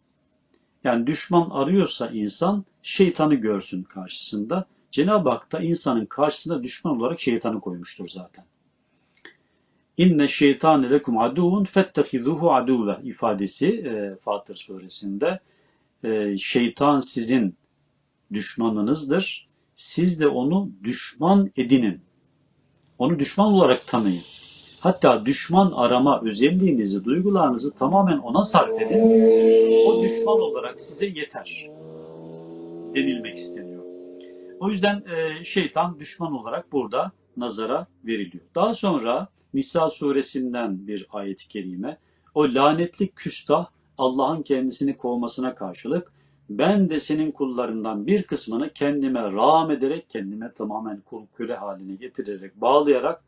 [0.84, 4.66] Yani düşman arıyorsa insan şeytanı görsün karşısında.
[4.90, 8.44] Cenab-ı Hak da insanın karşısında düşman olarak şeytanı koymuştur zaten.
[9.96, 15.40] İnne şeytane lekum aduvun fettehizuhu aduve ifadesi e, Fatır suresinde
[16.04, 17.54] e, şeytan sizin
[18.32, 19.48] düşmanınızdır.
[19.72, 22.00] Siz de onu düşman edinin.
[22.98, 24.22] Onu düşman olarak tanıyın.
[24.80, 29.00] Hatta düşman arama özelliğinizi, duygularınızı tamamen ona sarf edin.
[29.86, 31.68] O düşman olarak size yeter
[32.94, 33.84] denilmek isteniyor.
[34.60, 38.44] O yüzden e, şeytan düşman olarak burada nazara veriliyor.
[38.54, 41.98] Daha sonra Nisa suresinden bir ayet-i kerime
[42.34, 43.66] o lanetli küstah
[43.98, 46.12] Allah'ın kendisini kovmasına karşılık
[46.50, 52.60] ben de senin kullarından bir kısmını kendime rağm ederek, kendime tamamen kul köle haline getirerek,
[52.60, 53.22] bağlayarak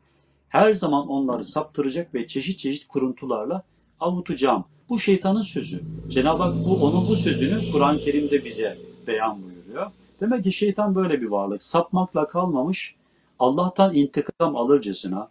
[0.53, 3.63] her zaman onları saptıracak ve çeşit çeşit kuruntularla
[3.99, 4.65] avutacağım.
[4.89, 5.81] Bu şeytanın sözü.
[6.09, 8.77] Cenab-ı Hak bu, onun bu sözünü Kur'an-ı Kerim'de bize
[9.07, 9.91] beyan buyuruyor.
[10.19, 11.63] Demek ki şeytan böyle bir varlık.
[11.63, 12.95] Sapmakla kalmamış,
[13.39, 15.27] Allah'tan intikam alırcasına,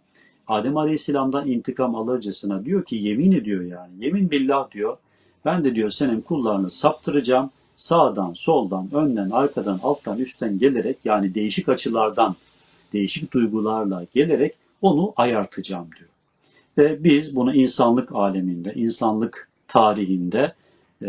[0.47, 3.91] Adem Aleyhisselam'dan intikam alırcasına diyor ki yemin ediyor yani.
[3.99, 4.97] Yemin billah diyor.
[5.45, 7.49] Ben de diyor senin kullarını saptıracağım.
[7.75, 12.35] Sağdan, soldan, önden, arkadan, alttan, üstten gelerek yani değişik açılardan,
[12.93, 16.09] değişik duygularla gelerek onu ayartacağım diyor.
[16.77, 20.53] Ve biz bunu insanlık aleminde, insanlık tarihinde
[21.01, 21.07] e,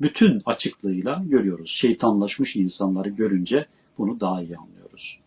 [0.00, 1.70] bütün açıklığıyla görüyoruz.
[1.70, 3.66] Şeytanlaşmış insanları görünce
[3.98, 5.20] bunu daha iyi anlıyoruz.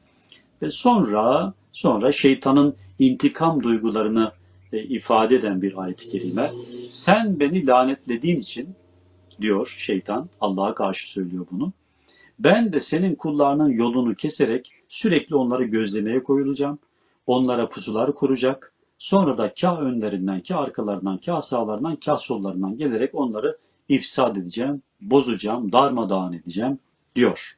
[0.61, 4.31] Ve sonra sonra şeytanın intikam duygularını
[4.73, 6.51] e, ifade eden bir ayet-i kerime.
[6.87, 8.69] Sen beni lanetlediğin için
[9.41, 11.71] diyor şeytan, Allah'a karşı söylüyor bunu.
[12.39, 16.79] Ben de senin kullarının yolunu keserek sürekli onları gözlemeye koyulacağım.
[17.31, 18.73] Onlara pusular kuracak.
[18.97, 23.57] Sonra da kah önlerinden, kah arkalarından, kah sağlarından, kah sollarından gelerek onları
[23.89, 26.79] ifsad edeceğim, bozacağım, darmadağın edeceğim
[27.15, 27.57] diyor.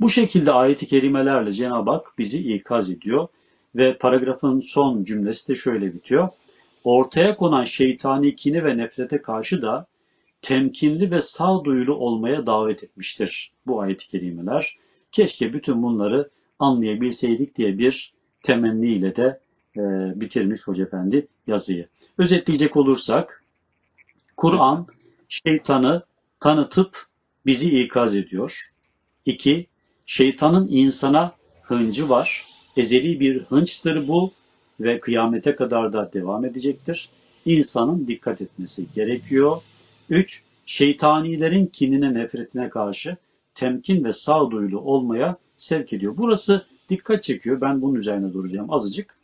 [0.00, 3.28] Bu şekilde ayeti kerimelerle Cenab-ı Hak bizi ikaz ediyor.
[3.76, 6.28] Ve paragrafın son cümlesi de şöyle bitiyor.
[6.84, 9.86] Ortaya konan şeytani kini ve nefrete karşı da
[10.42, 14.76] temkinli ve sağduyulu olmaya davet etmiştir bu ayet-i kerimeler.
[15.12, 18.13] Keşke bütün bunları anlayabilseydik diye bir
[18.44, 19.40] temenniyle de
[19.76, 19.80] e,
[20.20, 21.88] bitirmiş Hoca Efendi yazıyı.
[22.18, 23.42] Özetleyecek olursak,
[24.36, 24.86] Kur'an
[25.28, 26.02] şeytanı
[26.40, 27.06] tanıtıp
[27.46, 28.70] bizi ikaz ediyor.
[29.26, 29.66] İki,
[30.06, 32.46] şeytanın insana hıncı var.
[32.76, 34.32] Ezeli bir hınçtır bu
[34.80, 37.08] ve kıyamete kadar da devam edecektir.
[37.44, 39.62] İnsanın dikkat etmesi gerekiyor.
[40.10, 43.16] Üç, şeytanilerin kinine, nefretine karşı
[43.54, 46.14] temkin ve sağduyulu olmaya sevk ediyor.
[46.16, 47.60] Burası dikkat çekiyor.
[47.60, 49.16] Ben bunun üzerine duracağım azıcık.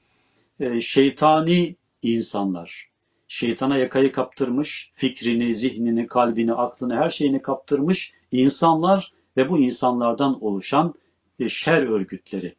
[0.60, 2.90] Ee, şeytani insanlar,
[3.28, 10.94] şeytana yakayı kaptırmış, fikrini, zihnini, kalbini, aklını, her şeyini kaptırmış insanlar ve bu insanlardan oluşan
[11.38, 12.54] e, şer örgütleri.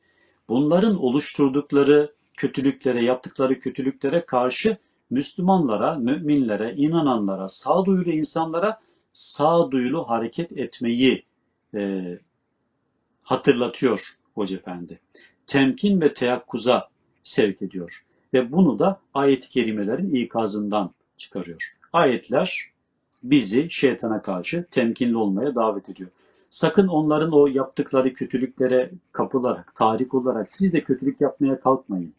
[0.50, 4.78] Bunların oluşturdukları kötülüklere, yaptıkları kötülüklere karşı
[5.10, 8.80] Müslümanlara, müminlere, inananlara, sağduyulu insanlara
[9.12, 11.26] sağduyulu hareket etmeyi
[11.74, 12.04] e,
[13.24, 15.00] hatırlatıyor Hoca Efendi.
[15.48, 16.90] Temkin ve teyakkuza
[17.22, 18.04] sevk ediyor.
[18.34, 21.76] Ve bunu da ayet-i kerimelerin ikazından çıkarıyor.
[21.94, 22.72] Ayetler
[23.24, 26.10] bizi şeytana karşı temkinli olmaya davet ediyor.
[26.50, 32.14] Sakın onların o yaptıkları kötülüklere kapılarak, tahrik olarak siz de kötülük yapmaya kalkmayın.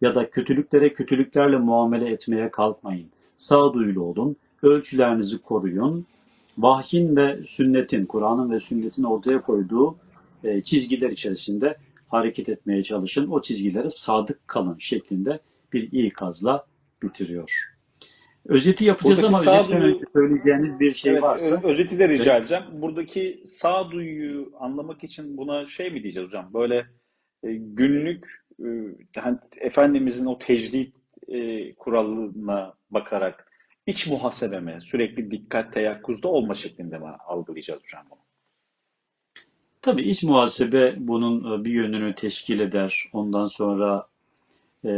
[0.00, 3.06] Ya da kötülüklere kötülüklerle muamele etmeye kalkmayın.
[3.36, 6.06] Sağduyulu olun, ölçülerinizi koruyun.
[6.58, 9.96] Vahyin ve sünnetin, Kur'an'ın ve sünnetin ortaya koyduğu
[10.44, 11.76] e, çizgiler içerisinde
[12.08, 13.30] hareket etmeye çalışın.
[13.30, 15.40] O çizgilere sadık kalın şeklinde
[15.72, 16.66] bir ikazla
[17.02, 17.70] bitiriyor.
[18.46, 21.60] Özeti yapacağız Buradaki ama önce söyleyeceğiniz bir şey Evet, varsa.
[21.64, 22.64] özeti de rica edeceğim.
[22.72, 26.50] Buradaki sağduyuyu anlamak için buna şey mi diyeceğiz hocam?
[26.54, 26.86] Böyle
[27.42, 28.66] e, günlük e,
[29.16, 30.92] hani Efendimizin o tecrid
[31.28, 33.52] e, kuralına bakarak
[33.86, 38.20] iç muhasebeme, sürekli dikkat teyakkuzda olma şeklinde mi algılayacağız hocam bunu?
[39.82, 43.04] Tabii iç muhasebe bunun e, bir yönünü teşkil eder.
[43.12, 44.06] Ondan sonra
[44.84, 44.90] e,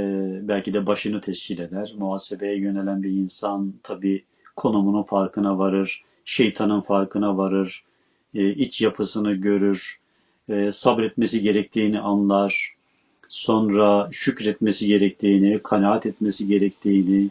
[0.49, 1.95] belki de başını teşkil eder.
[1.99, 4.25] Muhasebeye yönelen bir insan tabii
[4.57, 7.85] konumunun farkına varır, şeytanın farkına varır,
[8.35, 10.01] e, iç yapısını görür,
[10.49, 12.77] e, sabretmesi gerektiğini anlar,
[13.29, 17.29] sonra şükretmesi gerektiğini, kanaat etmesi gerektiğini,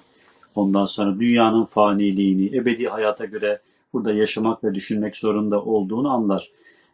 [0.56, 3.62] ondan sonra dünyanın faniliğini, ebedi hayata göre
[3.94, 6.52] burada yaşamak ve düşünmek zorunda olduğunu anlar.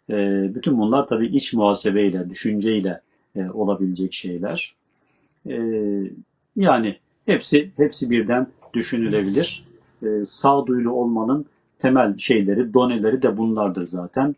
[0.10, 0.16] E,
[0.56, 3.02] bütün bunlar tabii iç muhasebeyle, düşünceyle
[3.36, 4.76] e, olabilecek şeyler.
[5.50, 5.60] E,
[6.56, 9.64] yani hepsi hepsi birden düşünülebilir.
[10.04, 11.46] E, sağduyulu olmanın
[11.80, 14.36] temel şeyleri, doneleri de bunlardır zaten.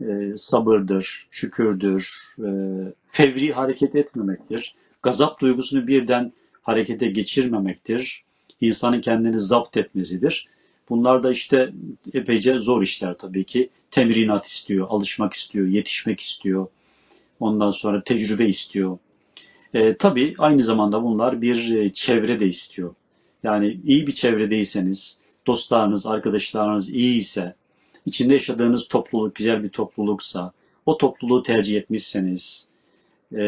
[0.00, 2.50] E, sabırdır, şükürdür, e,
[3.06, 6.32] fevri hareket etmemektir, gazap duygusunu birden
[6.62, 8.24] harekete geçirmemektir,
[8.60, 10.48] insanın kendini zapt etmesidir.
[10.90, 11.72] Bunlar da işte
[12.14, 13.70] epeyce zor işler tabii ki.
[13.90, 16.66] Temrinat istiyor, alışmak istiyor, yetişmek istiyor.
[17.40, 18.98] Ondan sonra tecrübe istiyor.
[19.74, 22.94] E, tabii aynı zamanda bunlar bir e, çevre de istiyor.
[23.42, 27.54] Yani iyi bir çevredeyseniz, dostlarınız, arkadaşlarınız iyi ise,
[28.06, 30.52] içinde yaşadığınız topluluk güzel bir topluluksa,
[30.86, 32.68] o topluluğu tercih etmişseniz,
[33.32, 33.42] e,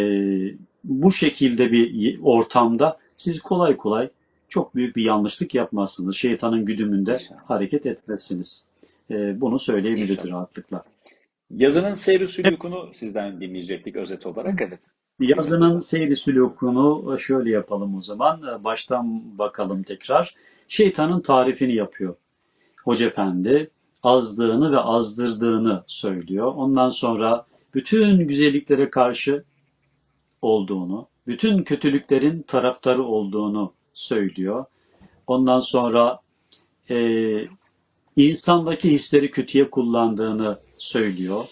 [0.84, 4.11] bu şekilde bir ortamda siz kolay kolay
[4.53, 6.16] çok büyük bir yanlışlık yapmazsınız.
[6.16, 7.40] Şeytanın güdümünde İnşallah.
[7.50, 8.68] hareket etmezsiniz.
[9.11, 10.32] E, bunu söyleyebiliriz İnşallah.
[10.32, 10.82] rahatlıkla.
[11.50, 14.61] Yazının seyri sülükünü sizden dinleyecektik özet olarak.
[14.61, 14.90] Evet.
[15.20, 18.64] Yazının seyri sülükünü şöyle yapalım o zaman.
[18.64, 20.34] Baştan bakalım tekrar.
[20.68, 22.14] Şeytanın tarifini yapıyor.
[22.84, 23.70] Hoca Efendi
[24.03, 26.53] azdığını ve azdırdığını söylüyor.
[26.57, 29.44] Ondan sonra bütün güzelliklere karşı
[30.42, 34.64] olduğunu, bütün kötülüklerin taraftarı olduğunu söylüyor.
[35.26, 36.18] Ondan sonra
[36.90, 36.97] e,
[38.16, 41.45] insandaki hisleri kötüye kullandığını söylüyor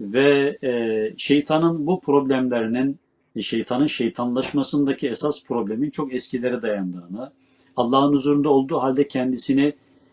[0.00, 2.98] ve e, şeytanın bu problemlerinin
[3.42, 7.32] şeytanın şeytanlaşmasındaki esas problemin çok eskilere dayandığını,
[7.76, 9.72] Allah'ın huzurunda olduğu halde kendisini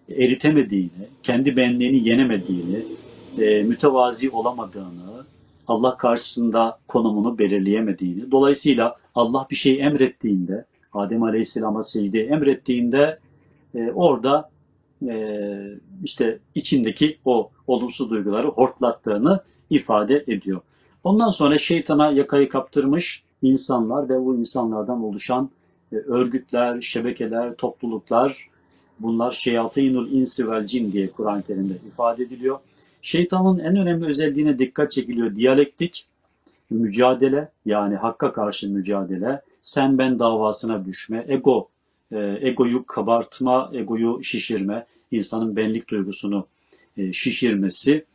[0.09, 2.85] eritemediğini, kendi benliğini yenemediğini,
[3.39, 5.25] e, mütevazi olamadığını,
[5.67, 13.19] Allah karşısında konumunu belirleyemediğini, dolayısıyla Allah bir şey emrettiğinde, Adem Aleyhisselam'a secde emrettiğinde
[13.75, 14.49] e, orada
[15.07, 15.37] e,
[16.03, 19.39] işte içindeki o olumsuz duyguları hortlattığını
[19.69, 20.61] ifade ediyor.
[21.03, 25.49] Ondan sonra şeytana yakayı kaptırmış insanlar ve bu insanlardan oluşan
[25.91, 28.49] e, örgütler, şebekeler, topluluklar
[28.99, 32.59] bunlar şeyatînul insi vel cin diye Kur'an-ı Kerim'de ifade ediliyor.
[33.01, 35.35] Şeytanın en önemli özelliğine dikkat çekiliyor.
[35.35, 36.07] Diyalektik
[36.69, 41.69] mücadele yani hakka karşı mücadele, sen ben davasına düşme, ego,
[42.11, 46.47] e, egoyu kabartma, egoyu şişirme, insanın benlik duygusunu
[46.97, 48.05] e, şişirmesi,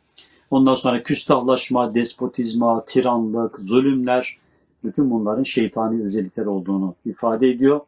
[0.51, 4.37] ondan sonra küstahlaşma, despotizma, tiranlık, zulümler,
[4.83, 7.79] bütün bunların şeytani özellikler olduğunu ifade ediyor.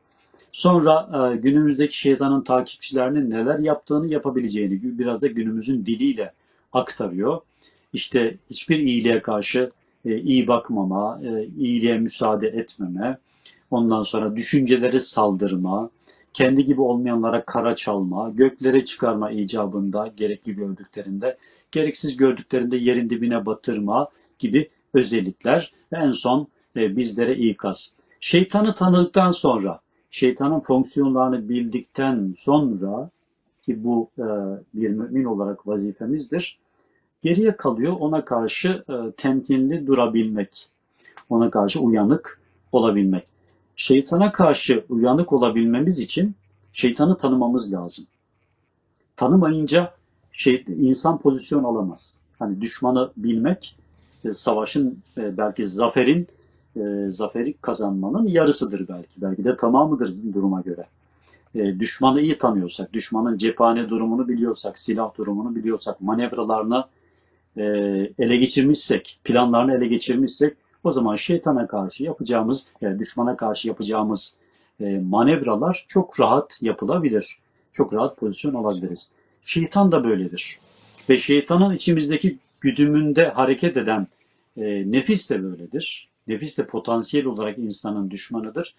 [0.51, 6.33] Sonra e, günümüzdeki şeytanın takipçilerinin neler yaptığını yapabileceğini biraz da günümüzün diliyle
[6.73, 7.41] aktarıyor.
[7.93, 9.71] İşte hiçbir iyiliğe karşı
[10.05, 11.21] iyi bakmama,
[11.57, 13.17] iyiliğe müsaade etmeme,
[13.71, 15.89] ondan sonra düşünceleri saldırma,
[16.33, 21.37] kendi gibi olmayanlara kara çalma, göklere çıkarma icabında gerekli gördüklerinde,
[21.71, 24.09] gereksiz gördüklerinde yerin dibine batırma
[24.39, 27.93] gibi özellikler ve en son e, bizlere ikaz.
[28.19, 29.79] Şeytanı tanıdıktan sonra,
[30.11, 33.09] şeytanın fonksiyonlarını bildikten sonra
[33.61, 34.25] ki bu e,
[34.73, 36.59] bir mümin olarak vazifemizdir.
[37.23, 40.69] Geriye kalıyor ona karşı e, temkinli durabilmek,
[41.29, 42.41] ona karşı uyanık
[42.71, 43.30] olabilmek.
[43.75, 46.35] Şeytana karşı uyanık olabilmemiz için
[46.71, 48.05] şeytanı tanımamız lazım.
[49.15, 49.93] Tanımayınca
[50.31, 52.21] şey, insan pozisyon alamaz.
[52.39, 53.75] Hani düşmanı bilmek,
[54.25, 56.27] e, savaşın e, belki zaferin
[56.75, 59.21] e, zaferi kazanmanın yarısıdır belki.
[59.21, 60.85] Belki de tamamıdır duruma göre.
[61.79, 66.85] Düşmanı iyi tanıyorsak, düşmanın cephane durumunu biliyorsak, silah durumunu biliyorsak, manevralarını
[68.19, 74.35] ele geçirmişsek, planlarını ele geçirmişsek o zaman şeytana karşı yapacağımız, yani düşmana karşı yapacağımız
[74.79, 77.37] e, manevralar çok rahat yapılabilir.
[77.71, 79.11] Çok rahat pozisyon alabiliriz.
[79.41, 80.59] Şeytan da böyledir.
[81.09, 84.07] Ve şeytanın içimizdeki güdümünde hareket eden
[84.57, 86.09] e, nefis de böyledir.
[86.27, 88.75] Nefis de potansiyel olarak insanın düşmanıdır.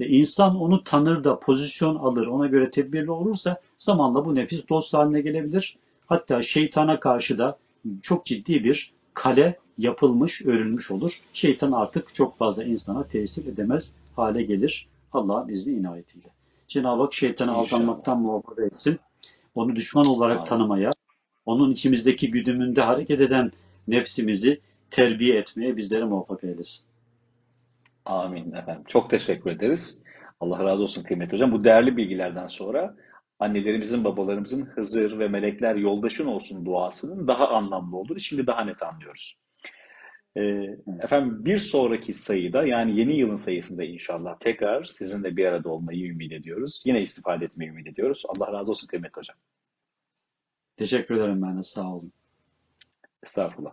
[0.00, 4.94] E, insan onu tanır da pozisyon alır, ona göre tedbirli olursa zamanla bu nefis dost
[4.94, 5.76] haline gelebilir.
[6.06, 7.58] Hatta şeytana karşı da
[8.00, 11.20] çok ciddi bir kale yapılmış, örülmüş olur.
[11.32, 16.28] Şeytan artık çok fazla insana tesir edemez hale gelir Allah'ın izni inayetiyle.
[16.66, 17.54] Cenab-ı Hak İnşallah.
[17.54, 19.00] aldanmaktan muhafaza etsin.
[19.54, 20.44] Onu düşman olarak Amin.
[20.44, 20.90] tanımaya,
[21.46, 23.52] onun içimizdeki güdümünde hareket eden
[23.88, 24.60] nefsimizi
[24.90, 26.86] terbiye etmeye bizleri muvaffak eylesin.
[28.04, 28.84] Amin efendim.
[28.88, 30.02] Çok teşekkür ederiz.
[30.40, 31.52] Allah razı olsun kıymetli hocam.
[31.52, 32.96] Bu değerli bilgilerden sonra
[33.38, 39.41] annelerimizin, babalarımızın Hızır ve melekler yoldaşın olsun duasının daha anlamlı olduğunu şimdi daha net anlıyoruz.
[40.36, 46.06] Ee, efendim bir sonraki sayıda yani yeni yılın sayısında inşallah tekrar sizinle bir arada olmayı
[46.06, 46.82] ümit ediyoruz.
[46.86, 48.22] Yine istifade etmeyi ümit ediyoruz.
[48.28, 49.36] Allah razı olsun kıymetli hocam.
[50.76, 52.12] Teşekkür ederim ben de sağ olun.
[53.22, 53.72] Estağfurullah.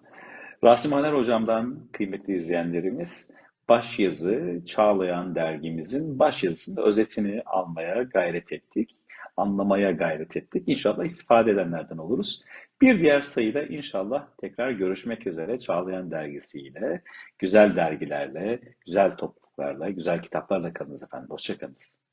[0.64, 3.32] Rasim Haner hocamdan kıymetli izleyenlerimiz
[3.70, 8.99] başyazı Çağlayan dergimizin başyazısının özetini almaya gayret ettik.
[9.40, 10.64] Anlamaya gayret ettik.
[10.68, 12.42] İnşallah istifade edenlerden oluruz.
[12.82, 17.02] Bir diğer sayıda inşallah tekrar görüşmek üzere Çağlayan dergisiyle,
[17.40, 21.30] güzel dergilerle, güzel topluluklarla, güzel kitaplarla kalınız efendim.
[21.30, 22.09] Hoşçakalınız.